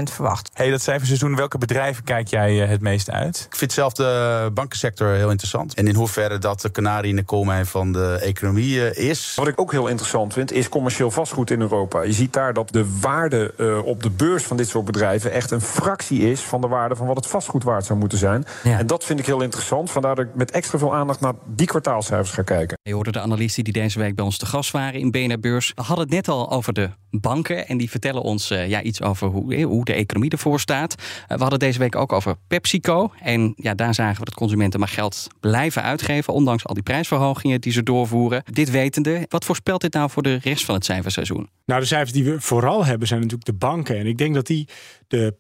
verwacht. 0.03 0.51
Hey, 0.53 0.71
dat 0.71 0.83
cijferseizoen, 0.83 1.37
welke 1.37 1.59
bedrijven 1.59 2.05
kijk 2.05 2.29
jij 2.29 2.63
uh, 2.63 2.69
het 2.69 2.81
meest 2.81 3.11
uit? 3.11 3.47
Ik 3.51 3.57
vind 3.57 3.73
zelf 3.73 3.93
de 3.93 4.51
bankensector 4.55 5.09
heel 5.09 5.31
interessant. 5.31 5.75
En 5.75 5.87
in 5.87 5.95
hoeverre 5.95 6.39
dat 6.39 6.61
de 6.61 6.71
kanarie 6.71 7.11
in 7.11 7.17
de 7.17 7.25
koolmijn 7.25 7.67
van 7.67 7.93
de 7.93 8.19
economie 8.23 8.75
uh, 8.75 9.09
is. 9.09 9.33
Wat 9.37 9.49
ik 9.49 9.61
ook 9.61 9.73
heel 9.73 9.87
interessant 9.87 10.33
vind, 10.33 10.53
is 10.53 10.69
commercieel 10.69 11.11
vastgoed 11.11 11.51
in 11.51 11.61
Europa. 11.61 12.03
Je 12.03 12.13
ziet 12.13 12.33
daar 12.33 12.53
dat 12.53 12.69
de 12.73 12.99
waarde 13.01 13.83
op 13.85 14.03
de 14.03 14.11
beurs 14.11 14.45
van 14.45 14.57
dit 14.57 14.69
soort 14.69 14.85
bedrijven 14.85 15.33
echt 15.33 15.51
een 15.51 15.61
fractie 15.61 16.31
is 16.31 16.41
van 16.41 16.61
de 16.61 16.69
waarde 16.69 16.97
van 16.97 17.07
wat 17.07 17.17
het 17.17 17.27
vastgoed 17.27 17.65
waard 17.65 17.85
zou 17.85 17.99
moeten 17.99 18.19
zijn. 18.19 18.24
Zijn. 18.25 18.45
En 18.79 18.87
dat 18.87 19.05
vind 19.05 19.19
ik 19.19 19.27
heel 19.27 19.43
interessant. 19.43 19.91
Vandaar 19.91 20.15
dat 20.15 20.25
ik 20.25 20.35
met 20.35 20.51
extra 20.51 20.79
veel 20.79 20.95
aandacht 20.95 21.21
naar 21.21 21.35
die 21.47 21.67
kwartaalcijfers 21.67 22.31
ga 22.31 22.43
kijken. 22.43 22.79
Je 22.83 22.95
hoorde 22.95 23.13
de 23.13 23.21
analisten 23.21 23.65
die 23.65 23.73
deze 23.73 23.99
week 23.99 24.15
bij 24.15 24.25
ons 24.25 24.39
te 24.39 24.47
gast 24.47 24.71
waren 24.71 25.01
in 25.01 25.11
BNR 25.11 25.41
Beurs. 25.41 25.73
We 25.75 25.83
hadden 25.83 26.05
het 26.05 26.15
net 26.15 26.29
al 26.29 26.51
over 26.51 26.73
de 26.73 26.91
banken 27.11 27.67
en 27.69 27.77
die 27.77 27.91
vertellen 27.91 28.23
ons 28.23 28.51
uh, 28.51 28.69
ja, 28.69 28.83
iets 28.83 29.03
over 29.03 29.29
hoe, 29.29 29.63
hoe 29.63 29.85
de 29.85 29.93
economie 29.93 30.31
ervoor 30.31 30.61
staat. 30.61 30.95
Uh, 30.99 31.37
we 31.37 31.43
hadden 31.43 31.59
deze 31.59 31.79
week 31.79 31.97
ook 31.97 32.13
over 32.13 32.37
PepsiCo. 32.47 33.13
En 33.21 33.53
ja, 33.57 33.75
daar 33.75 33.95
zagen 33.95 34.19
we 34.19 34.25
dat 34.25 34.35
consumenten 34.35 34.81
maar 34.81 34.89
geld 34.89 35.27
blijven 35.41 35.83
uitgeven, 35.83 36.33
ondanks 36.33 36.67
al 36.67 36.75
die 36.75 36.83
prijsverhogingen 36.83 37.61
die 37.61 37.73
ze 37.73 37.83
doorvoeren. 37.83 38.43
Dit 38.53 38.71
wetende, 38.71 39.27
wat 39.29 39.45
voorspelt 39.45 39.81
dit 39.81 39.93
nou 39.93 40.11
voor 40.11 40.23
de 40.23 40.39
rest 40.43 40.65
van 40.65 40.75
het 40.75 40.85
cijferseizoen? 40.85 41.49
Nou, 41.67 41.81
de 41.81 41.87
cijfers 41.87 42.13
die 42.13 42.25
we 42.25 42.41
vooral 42.41 42.85
hebben 42.85 43.09
zijn 43.09 43.21
natuurlijk 43.21 43.49
de 43.49 43.67
banken. 43.67 43.99
En 43.99 44.07
ik 44.07 44.19
denk 44.19 44.35
dat 44.35 44.47
die 44.47 44.69
de 45.09 45.35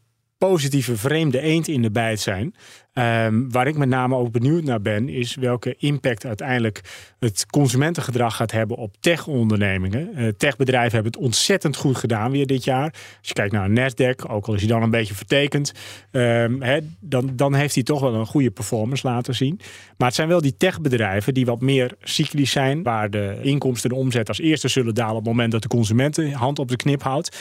positieve 0.48 0.96
vreemde 0.96 1.40
eend 1.40 1.68
in 1.68 1.82
de 1.82 1.90
bijt 1.90 2.20
zijn. 2.20 2.54
Um, 2.94 3.50
waar 3.52 3.66
ik 3.66 3.76
met 3.76 3.88
name 3.88 4.16
ook 4.16 4.32
benieuwd 4.32 4.64
naar 4.64 4.80
ben, 4.80 5.08
is 5.08 5.34
welke 5.34 5.74
impact 5.78 6.26
uiteindelijk 6.26 6.80
het 7.18 7.46
consumentengedrag 7.46 8.36
gaat 8.36 8.50
hebben 8.50 8.76
op 8.76 8.94
tech-ondernemingen. 9.00 10.10
Uh, 10.16 10.28
techbedrijven 10.28 10.92
hebben 10.94 11.12
het 11.12 11.20
ontzettend 11.20 11.76
goed 11.76 11.96
gedaan 11.96 12.30
weer 12.30 12.46
dit 12.46 12.64
jaar. 12.64 12.92
Als 13.18 13.28
je 13.28 13.32
kijkt 13.32 13.52
naar 13.52 13.70
Nasdaq, 13.70 14.30
ook 14.30 14.46
al 14.46 14.54
is 14.54 14.60
hij 14.60 14.68
dan 14.68 14.82
een 14.82 14.90
beetje 14.90 15.14
vertekend, 15.14 15.72
he, 16.10 16.78
dan, 17.00 17.30
dan 17.36 17.54
heeft 17.54 17.74
hij 17.74 17.84
toch 17.84 18.00
wel 18.00 18.14
een 18.14 18.26
goede 18.26 18.50
performance 18.50 19.06
laten 19.06 19.34
zien. 19.34 19.60
Maar 19.96 20.06
het 20.06 20.16
zijn 20.16 20.28
wel 20.28 20.40
die 20.40 20.56
techbedrijven 20.56 21.34
die 21.34 21.46
wat 21.46 21.60
meer 21.60 21.94
cyclisch 22.00 22.50
zijn, 22.50 22.82
waar 22.82 23.10
de 23.10 23.38
inkomsten 23.42 23.90
en 23.90 23.96
omzet 23.96 24.28
als 24.28 24.40
eerste 24.40 24.68
zullen 24.68 24.94
dalen 24.94 25.16
op 25.16 25.24
het 25.24 25.32
moment 25.32 25.52
dat 25.52 25.62
de 25.62 25.68
consument 25.68 26.14
de 26.14 26.32
hand 26.32 26.58
op 26.58 26.68
de 26.68 26.76
knip 26.76 27.02
houdt. 27.02 27.36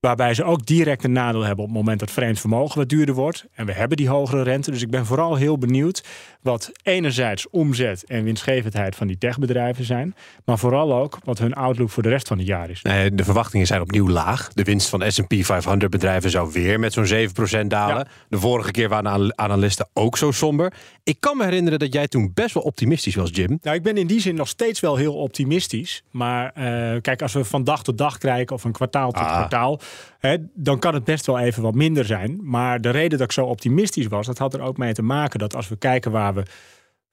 Waarbij 0.00 0.34
ze 0.34 0.44
ook 0.44 0.66
direct 0.66 1.04
een 1.04 1.12
nadeel 1.12 1.40
hebben 1.40 1.64
op 1.64 1.70
het 1.70 1.78
moment 1.78 2.00
dat 2.00 2.10
vreemd 2.10 2.40
vermogen 2.40 2.78
wat 2.78 2.88
duurder 2.88 3.14
wordt. 3.14 3.46
En 3.54 3.66
we 3.66 3.72
hebben 3.72 3.96
die 3.96 4.08
hogere 4.08 4.42
rente. 4.42 4.70
Dus 4.70 4.82
ik 4.82 4.90
ben 4.90 5.06
vooral 5.06 5.34
heel 5.34 5.58
benieuwd 5.58 6.04
wat 6.42 6.72
enerzijds 6.82 7.50
omzet 7.50 8.04
en 8.04 8.24
winstgevendheid 8.24 8.96
van 8.96 9.06
die 9.06 9.18
techbedrijven 9.18 9.84
zijn. 9.84 10.14
Maar 10.44 10.58
vooral 10.58 10.94
ook 10.94 11.18
wat 11.24 11.38
hun 11.38 11.54
outlook 11.54 11.90
voor 11.90 12.02
de 12.02 12.08
rest 12.08 12.28
van 12.28 12.38
het 12.38 12.46
jaar 12.46 12.70
is. 12.70 12.82
Nee, 12.82 13.14
de 13.14 13.24
verwachtingen 13.24 13.66
zijn 13.66 13.80
opnieuw 13.80 14.08
laag. 14.08 14.48
De 14.52 14.62
winst 14.62 14.88
van 14.88 15.12
S&P 15.12 15.34
500 15.40 15.90
bedrijven 15.90 16.30
zou 16.30 16.52
weer 16.52 16.80
met 16.80 16.92
zo'n 16.92 17.28
7% 17.62 17.66
dalen. 17.66 18.08
De 18.28 18.38
vorige 18.38 18.70
keer 18.70 18.88
waren 18.88 19.38
analisten 19.38 19.88
ook 19.92 20.16
zo 20.16 20.30
somber. 20.30 20.72
Ik 21.02 21.16
kan 21.20 21.36
me 21.36 21.44
herinneren 21.44 21.78
dat 21.78 21.92
jij 21.92 22.08
toen 22.08 22.30
best 22.34 22.54
wel 22.54 22.62
optimistisch 22.62 23.14
was, 23.14 23.30
Jim. 23.32 23.58
Nou, 23.62 23.76
ik 23.76 23.82
ben 23.82 23.96
in 23.96 24.06
die 24.06 24.20
zin 24.20 24.34
nog 24.34 24.48
steeds 24.48 24.80
wel 24.80 24.96
heel 24.96 25.14
optimistisch. 25.14 26.02
Maar 26.10 26.52
uh, 26.58 27.00
kijk, 27.00 27.22
als 27.22 27.32
we 27.32 27.44
van 27.44 27.64
dag 27.64 27.82
tot 27.82 27.98
dag 27.98 28.18
kijken 28.18 28.56
of 28.56 28.64
een 28.64 28.72
kwartaal 28.72 29.10
tot 29.10 29.22
ah. 29.22 29.32
kwartaal 29.32 29.80
dan 30.54 30.78
kan 30.78 30.94
het 30.94 31.04
best 31.04 31.26
wel 31.26 31.38
even 31.38 31.62
wat 31.62 31.74
minder 31.74 32.04
zijn. 32.04 32.40
Maar 32.42 32.80
de 32.80 32.90
reden 32.90 33.18
dat 33.18 33.26
ik 33.26 33.32
zo 33.32 33.46
optimistisch 33.46 34.06
was, 34.06 34.26
dat 34.26 34.38
had 34.38 34.54
er 34.54 34.60
ook 34.60 34.76
mee 34.76 34.92
te 34.92 35.02
maken 35.02 35.38
dat 35.38 35.54
als 35.54 35.68
we 35.68 35.76
kijken 35.76 36.10
waar 36.10 36.34
we 36.34 36.42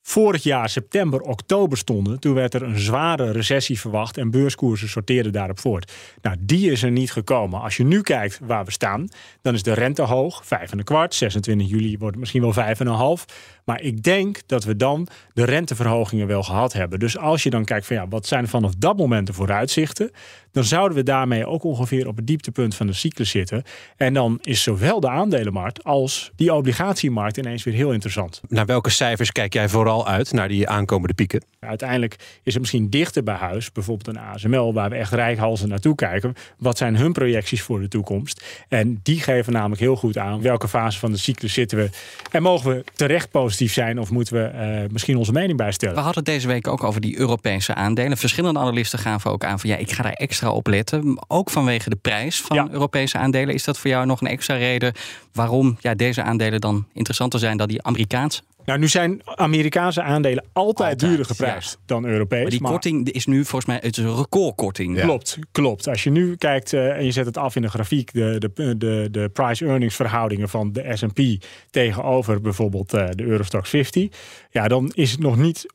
vorig 0.08 0.44
jaar 0.44 0.70
september, 0.70 1.22
oktober 1.22 1.78
stonden, 1.78 2.20
toen 2.20 2.34
werd 2.34 2.54
er 2.54 2.64
een 2.64 2.80
zware 2.80 3.32
recessie 3.32 3.80
verwacht 3.80 4.18
en 4.18 4.32
beurskoersen 4.32 4.90
sorteerden 4.90 5.32
daarop 5.32 5.60
voort. 5.60 5.92
Nou, 6.22 6.36
die 6.40 6.72
is 6.72 6.84
er 6.84 6.92
niet 6.92 7.12
gekomen. 7.12 7.62
Als 7.62 7.78
je 7.78 7.84
nu 7.84 8.02
kijkt 8.02 8.40
waar 8.44 8.66
we 8.66 8.72
staan, 8.72 9.08
dan 9.42 9.54
is 9.54 9.64
de 9.64 9.74
rente 9.74 10.02
hoog, 10.02 10.46
5 10.46 10.72
en 10.72 10.78
een 10.78 10.84
kwart, 10.84 11.16
26 11.16 11.70
juli 11.70 11.98
wordt 11.98 12.16
het 12.16 12.20
misschien 12.20 12.42
wel 12.42 13.18
5,5. 13.20 13.26
Maar 13.66 13.82
ik 13.82 14.04
denk 14.04 14.40
dat 14.46 14.64
we 14.64 14.76
dan 14.76 15.08
de 15.34 15.44
renteverhogingen 15.44 16.28
wel 16.28 16.44
gehad 16.44 16.74
hebben. 16.74 17.00
Dus 17.00 17.18
als 17.18 17.44
je 17.44 17.50
dan 17.50 17.66
kijkt 17.66 17.86
van 17.86 17.96
ja, 17.96 18.08
wat 18.08 18.28
zijn 18.28 18.48
vanaf 18.48 18.76
dat 18.78 18.98
moment 18.98 19.28
de 19.28 19.34
vooruitzichten, 19.34 20.12
dan 20.52 20.64
zouden 20.64 20.98
we 20.98 21.04
daarmee 21.04 21.46
ook 21.46 21.64
ongeveer 21.64 22.08
op 22.08 22.16
het 22.16 22.28
dieptepunt 22.28 22.76
van 22.76 22.88
de 22.88 22.94
cyclus 22.94 23.30
zitten. 23.30 23.64
En 23.98 24.14
dan 24.14 24.40
is 24.42 24.64
zowel 24.64 25.00
de 25.00 25.10
aandelenmarkt 25.10 25.84
als 25.84 26.32
die 26.36 26.54
obligatiemarkt 26.54 27.38
ineens 27.38 27.64
weer 27.64 27.74
heel 27.74 27.92
interessant. 27.92 28.42
Naar 28.48 28.66
welke 28.66 28.90
cijfers 28.90 29.32
kijk 29.32 29.54
jij 29.54 29.70
vooral 29.70 29.97
uit, 30.06 30.32
naar 30.32 30.48
die 30.48 30.68
aankomende 30.68 31.14
pieken? 31.14 31.44
Uiteindelijk 31.60 32.16
is 32.44 32.54
het 32.54 32.62
misschien 32.62 32.90
dichter 32.90 33.24
bij 33.24 33.36
huis, 33.36 33.72
bijvoorbeeld 33.72 34.08
een 34.08 34.24
ASML, 34.24 34.74
waar 34.74 34.90
we 34.90 34.96
echt 34.96 35.14
rijkhalzen 35.14 35.70
naartoe 35.70 35.96
kijken. 35.96 36.34
Wat 36.58 36.78
zijn 36.78 36.98
hun 36.98 37.12
projecties 37.12 37.62
voor 37.62 37.80
de 37.80 37.88
toekomst? 37.88 38.66
En 38.70 39.00
die 39.04 39.20
geven 39.20 39.54
namelijk 39.54 39.82
heel 39.82 39.96
goed 39.96 40.18
aan 40.18 40.42
welke 40.42 40.68
fase 40.68 41.00
van 41.00 41.12
de 41.12 41.18
cyclus 41.18 41.54
zitten 41.54 41.78
we. 41.78 41.90
En 42.32 42.42
mogen 42.42 42.76
we 42.76 42.84
terecht 42.96 43.32
positief 43.32 43.74
zijn 43.74 44.00
of 44.00 44.12
moeten 44.12 44.34
we 44.34 44.52
uh, 44.84 44.92
misschien 44.92 45.18
onze 45.18 45.32
mening 45.32 45.58
bijstellen? 45.58 45.96
We 45.96 46.02
hadden 46.02 46.24
het 46.24 46.34
deze 46.34 46.48
week 46.48 46.68
ook 46.68 46.84
over 46.84 47.02
die 47.02 47.18
Europese 47.20 47.74
aandelen. 47.74 48.18
Verschillende 48.18 48.60
analisten 48.60 49.00
gaven 49.00 49.32
ook 49.32 49.44
aan 49.44 49.60
van 49.60 49.70
ja, 49.70 49.76
ik 49.76 49.92
ga 49.92 50.04
daar 50.04 50.14
extra 50.14 50.52
op 50.52 50.68
letten. 50.68 51.24
Ook 51.28 51.50
vanwege 51.50 51.90
de 51.90 51.96
prijs 51.96 52.42
van 52.42 52.56
ja. 52.56 52.68
Europese 52.72 53.18
aandelen. 53.18 53.54
Is 53.54 53.64
dat 53.64 53.78
voor 53.78 53.90
jou 53.90 54.06
nog 54.06 54.22
een 54.22 54.28
extra 54.28 54.56
reden 54.56 54.94
waarom 55.34 55.78
ja, 55.80 55.96
deze 55.96 56.24
aandelen 56.24 56.62
dan 56.62 56.86
interessanter 56.94 57.40
zijn 57.40 57.58
dan 57.58 57.68
die 57.68 57.84
Amerikaanse? 57.84 58.42
Nou, 58.68 58.80
nu 58.80 58.88
zijn 58.88 59.22
Amerikaanse 59.26 60.02
aandelen 60.02 60.44
altijd, 60.54 60.78
altijd 60.78 61.00
duurder 61.00 61.26
geprijsd 61.26 61.80
dan 61.86 62.06
Europees. 62.06 62.42
Maar 62.42 62.50
die 62.50 62.62
korting 62.62 63.12
is 63.12 63.26
nu 63.26 63.46
volgens 63.46 63.66
mij 63.66 63.76
het 63.76 63.98
is 63.98 64.04
een 64.04 64.16
recordkorting. 64.16 65.00
Klopt, 65.02 65.40
klopt. 65.52 65.88
Als 65.88 66.04
je 66.04 66.10
nu 66.10 66.36
kijkt 66.36 66.74
uh, 66.74 66.96
en 66.98 67.06
je 67.06 67.12
zet 67.12 67.26
het 67.26 67.38
af 67.38 67.56
in 67.56 67.62
de 67.62 67.70
grafiek, 67.70 68.14
de, 68.14 68.52
de, 68.54 68.78
de, 68.78 69.08
de 69.12 69.30
price-earnings 69.34 69.96
verhoudingen 69.96 70.50
van 70.50 70.72
de 70.72 70.92
S&P 70.94 71.46
tegenover 71.70 72.42
bijvoorbeeld 72.42 72.94
uh, 72.94 73.08
de 73.10 73.24
Eurostox 73.24 73.70
50, 73.70 74.08
ja, 74.50 74.68
dan 74.68 74.92
is 74.96 75.12
het 75.12 75.20
nog 75.20 75.38
niet 75.38 75.66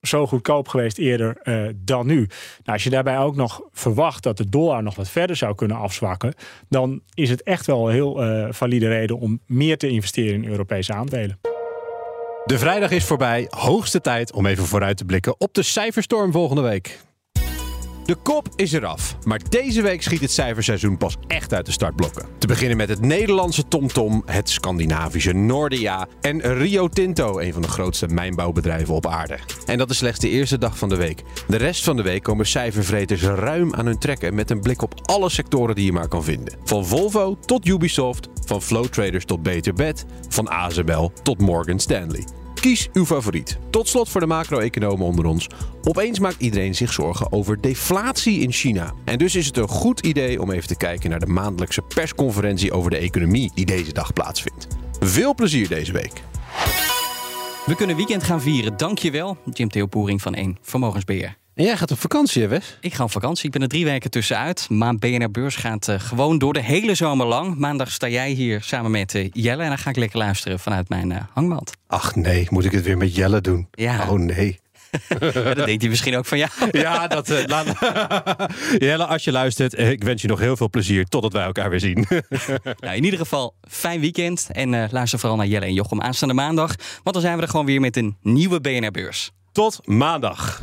zo 0.00 0.26
goedkoop 0.26 0.68
geweest 0.68 0.98
eerder 0.98 1.36
uh, 1.44 1.68
dan 1.76 2.06
nu. 2.06 2.16
Nou, 2.16 2.28
als 2.64 2.84
je 2.84 2.90
daarbij 2.90 3.18
ook 3.18 3.36
nog 3.36 3.60
verwacht 3.72 4.22
dat 4.22 4.36
de 4.36 4.48
dollar 4.48 4.82
nog 4.82 4.94
wat 4.94 5.08
verder 5.08 5.36
zou 5.36 5.54
kunnen 5.54 5.76
afzwakken, 5.76 6.34
dan 6.68 7.00
is 7.14 7.30
het 7.30 7.42
echt 7.42 7.66
wel 7.66 7.88
een 7.88 7.94
heel 7.94 8.24
uh, 8.24 8.46
valide 8.50 8.88
reden 8.88 9.18
om 9.18 9.40
meer 9.46 9.78
te 9.78 9.88
investeren 9.88 10.42
in 10.42 10.50
Europese 10.50 10.92
aandelen. 10.92 11.55
De 12.46 12.58
vrijdag 12.58 12.90
is 12.90 13.04
voorbij. 13.04 13.46
Hoogste 13.50 14.00
tijd 14.00 14.32
om 14.32 14.46
even 14.46 14.64
vooruit 14.64 14.96
te 14.96 15.04
blikken 15.04 15.40
op 15.40 15.54
de 15.54 15.62
cijferstorm 15.62 16.32
volgende 16.32 16.62
week. 16.62 16.98
De 18.06 18.14
kop 18.14 18.48
is 18.56 18.72
eraf, 18.72 19.16
maar 19.24 19.40
deze 19.48 19.82
week 19.82 20.02
schiet 20.02 20.20
het 20.20 20.30
cijferseizoen 20.30 20.96
pas 20.96 21.16
echt 21.26 21.54
uit 21.54 21.66
de 21.66 21.72
startblokken. 21.72 22.26
Te 22.38 22.46
beginnen 22.46 22.76
met 22.76 22.88
het 22.88 23.00
Nederlandse 23.00 23.68
TomTom, 23.68 24.22
het 24.26 24.50
Scandinavische 24.50 25.32
Nordea 25.32 26.06
en 26.20 26.40
Rio 26.40 26.88
Tinto, 26.88 27.38
een 27.38 27.52
van 27.52 27.62
de 27.62 27.68
grootste 27.68 28.06
mijnbouwbedrijven 28.06 28.94
op 28.94 29.06
aarde. 29.06 29.38
En 29.64 29.78
dat 29.78 29.90
is 29.90 29.96
slechts 29.96 30.18
de 30.18 30.28
eerste 30.28 30.58
dag 30.58 30.78
van 30.78 30.88
de 30.88 30.96
week. 30.96 31.22
De 31.48 31.56
rest 31.56 31.84
van 31.84 31.96
de 31.96 32.02
week 32.02 32.22
komen 32.22 32.46
cijfervreters 32.46 33.22
ruim 33.22 33.74
aan 33.74 33.86
hun 33.86 33.98
trekken 33.98 34.34
met 34.34 34.50
een 34.50 34.60
blik 34.60 34.82
op 34.82 35.00
alle 35.02 35.28
sectoren 35.28 35.74
die 35.74 35.84
je 35.84 35.92
maar 35.92 36.08
kan 36.08 36.24
vinden. 36.24 36.54
Van 36.64 36.86
Volvo 36.86 37.38
tot 37.44 37.66
Ubisoft, 37.66 38.28
van 38.44 38.62
Flow 38.62 38.86
Traders 38.86 39.24
tot 39.24 39.42
Beter 39.42 39.74
Bed, 39.74 40.04
van 40.28 40.48
ASML 40.48 41.12
tot 41.22 41.38
Morgan 41.38 41.78
Stanley. 41.78 42.24
Kies 42.66 42.88
uw 42.92 43.04
favoriet. 43.04 43.58
Tot 43.70 43.88
slot 43.88 44.08
voor 44.08 44.20
de 44.20 44.26
macro-economen 44.26 45.06
onder 45.06 45.24
ons. 45.24 45.48
Opeens 45.82 46.18
maakt 46.18 46.40
iedereen 46.40 46.74
zich 46.74 46.92
zorgen 46.92 47.32
over 47.32 47.60
deflatie 47.60 48.40
in 48.40 48.52
China. 48.52 48.92
En 49.04 49.18
dus 49.18 49.34
is 49.34 49.46
het 49.46 49.56
een 49.56 49.68
goed 49.68 50.00
idee 50.00 50.42
om 50.42 50.50
even 50.50 50.68
te 50.68 50.76
kijken 50.76 51.10
naar 51.10 51.18
de 51.18 51.26
maandelijkse 51.26 51.82
persconferentie 51.82 52.72
over 52.72 52.90
de 52.90 52.96
economie 52.96 53.50
die 53.54 53.66
deze 53.66 53.92
dag 53.92 54.12
plaatsvindt. 54.12 54.66
Veel 55.00 55.34
plezier 55.34 55.68
deze 55.68 55.92
week. 55.92 56.22
We 57.66 57.74
kunnen 57.76 57.96
weekend 57.96 58.22
gaan 58.22 58.40
vieren. 58.40 58.76
Dankjewel, 58.76 59.36
Jim 59.52 59.68
Theo 59.68 59.86
Poering 59.86 60.22
van 60.22 60.34
1 60.34 60.58
Vermogensbeheer. 60.60 61.36
En 61.56 61.64
jij 61.64 61.76
gaat 61.76 61.90
op 61.90 61.98
vakantie, 61.98 62.42
hè, 62.42 62.48
Wes? 62.48 62.76
Ik 62.80 62.94
ga 62.94 63.04
op 63.04 63.10
vakantie. 63.10 63.44
Ik 63.46 63.50
ben 63.52 63.62
er 63.62 63.68
drie 63.68 63.84
weken 63.84 64.10
tussenuit. 64.10 64.66
Maar 64.70 64.96
BNR 64.96 65.30
Beurs 65.30 65.56
gaat 65.56 65.88
uh, 65.88 66.00
gewoon 66.00 66.38
door 66.38 66.52
de 66.52 66.62
hele 66.62 66.94
zomer 66.94 67.26
lang. 67.26 67.56
Maandag 67.58 67.90
sta 67.90 68.08
jij 68.08 68.30
hier 68.30 68.62
samen 68.62 68.90
met 68.90 69.14
uh, 69.14 69.28
Jelle. 69.32 69.62
En 69.62 69.68
dan 69.68 69.78
ga 69.78 69.90
ik 69.90 69.96
lekker 69.96 70.18
luisteren 70.18 70.58
vanuit 70.60 70.88
mijn 70.88 71.10
uh, 71.10 71.16
hangmat. 71.32 71.72
Ach 71.86 72.14
nee, 72.14 72.46
moet 72.50 72.64
ik 72.64 72.72
het 72.72 72.84
weer 72.84 72.96
met 72.96 73.14
Jelle 73.14 73.40
doen? 73.40 73.68
Ja. 73.70 74.10
Oh 74.10 74.18
nee. 74.18 74.60
ja, 75.20 75.54
dat 75.54 75.66
denkt 75.66 75.80
hij 75.80 75.90
misschien 75.90 76.16
ook 76.16 76.26
van 76.26 76.38
jou. 76.38 76.50
ja, 76.70 77.06
dat... 77.06 77.30
Uh, 77.30 77.44
laat... 77.46 77.66
Jelle, 78.78 79.06
als 79.06 79.24
je 79.24 79.32
luistert, 79.32 79.78
ik 79.78 80.04
wens 80.04 80.22
je 80.22 80.28
nog 80.28 80.38
heel 80.38 80.56
veel 80.56 80.70
plezier 80.70 81.04
totdat 81.04 81.32
wij 81.32 81.44
elkaar 81.44 81.70
weer 81.70 81.80
zien. 81.80 82.06
nou, 82.80 82.96
in 82.96 83.04
ieder 83.04 83.18
geval, 83.18 83.54
fijn 83.68 84.00
weekend. 84.00 84.48
En 84.52 84.72
uh, 84.72 84.84
luister 84.90 85.18
vooral 85.18 85.36
naar 85.36 85.46
Jelle 85.46 85.66
en 85.66 85.74
Jochem 85.74 86.00
aanstaande 86.00 86.34
maandag. 86.34 86.74
Want 87.02 87.12
dan 87.12 87.20
zijn 87.20 87.36
we 87.36 87.42
er 87.42 87.48
gewoon 87.48 87.66
weer 87.66 87.80
met 87.80 87.96
een 87.96 88.16
nieuwe 88.22 88.60
BNR-beurs. 88.60 89.30
Tot 89.52 89.80
maandag. 89.86 90.62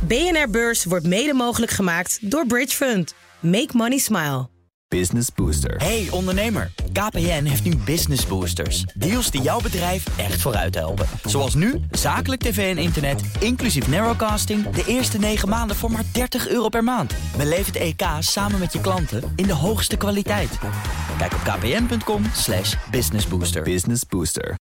BNR 0.00 0.50
Beurs 0.50 0.84
wordt 0.84 1.06
mede 1.06 1.32
mogelijk 1.32 1.72
gemaakt 1.72 2.30
door 2.30 2.46
Bridge 2.46 2.76
Fund. 2.76 3.14
Make 3.40 3.68
money 3.72 3.98
smile. 3.98 4.48
Business 4.88 5.28
Booster. 5.34 5.76
Hey 5.76 6.08
ondernemer, 6.10 6.72
KPN 6.92 7.44
heeft 7.44 7.64
nu 7.64 7.76
Business 7.76 8.26
Boosters. 8.26 8.82
Deals 8.82 9.30
die 9.30 9.42
jouw 9.42 9.60
bedrijf 9.60 10.18
echt 10.18 10.40
vooruit 10.40 10.74
helpen. 10.74 11.06
Zoals 11.24 11.54
nu, 11.54 11.80
zakelijk 11.90 12.42
tv 12.42 12.76
en 12.76 12.82
internet, 12.82 13.20
inclusief 13.40 13.88
narrowcasting... 13.88 14.70
de 14.70 14.84
eerste 14.86 15.18
9 15.18 15.48
maanden 15.48 15.76
voor 15.76 15.90
maar 15.90 16.04
30 16.12 16.48
euro 16.48 16.68
per 16.68 16.84
maand. 16.84 17.14
Beleef 17.36 17.66
het 17.66 17.76
EK 17.76 18.02
samen 18.18 18.58
met 18.58 18.72
je 18.72 18.80
klanten 18.80 19.32
in 19.36 19.46
de 19.46 19.54
hoogste 19.54 19.96
kwaliteit. 19.96 20.58
Kijk 21.18 21.32
op 21.32 21.40
kpn.com 21.40 22.22
businessbooster. 22.90 23.62
Business 23.62 24.06
Booster. 24.08 24.54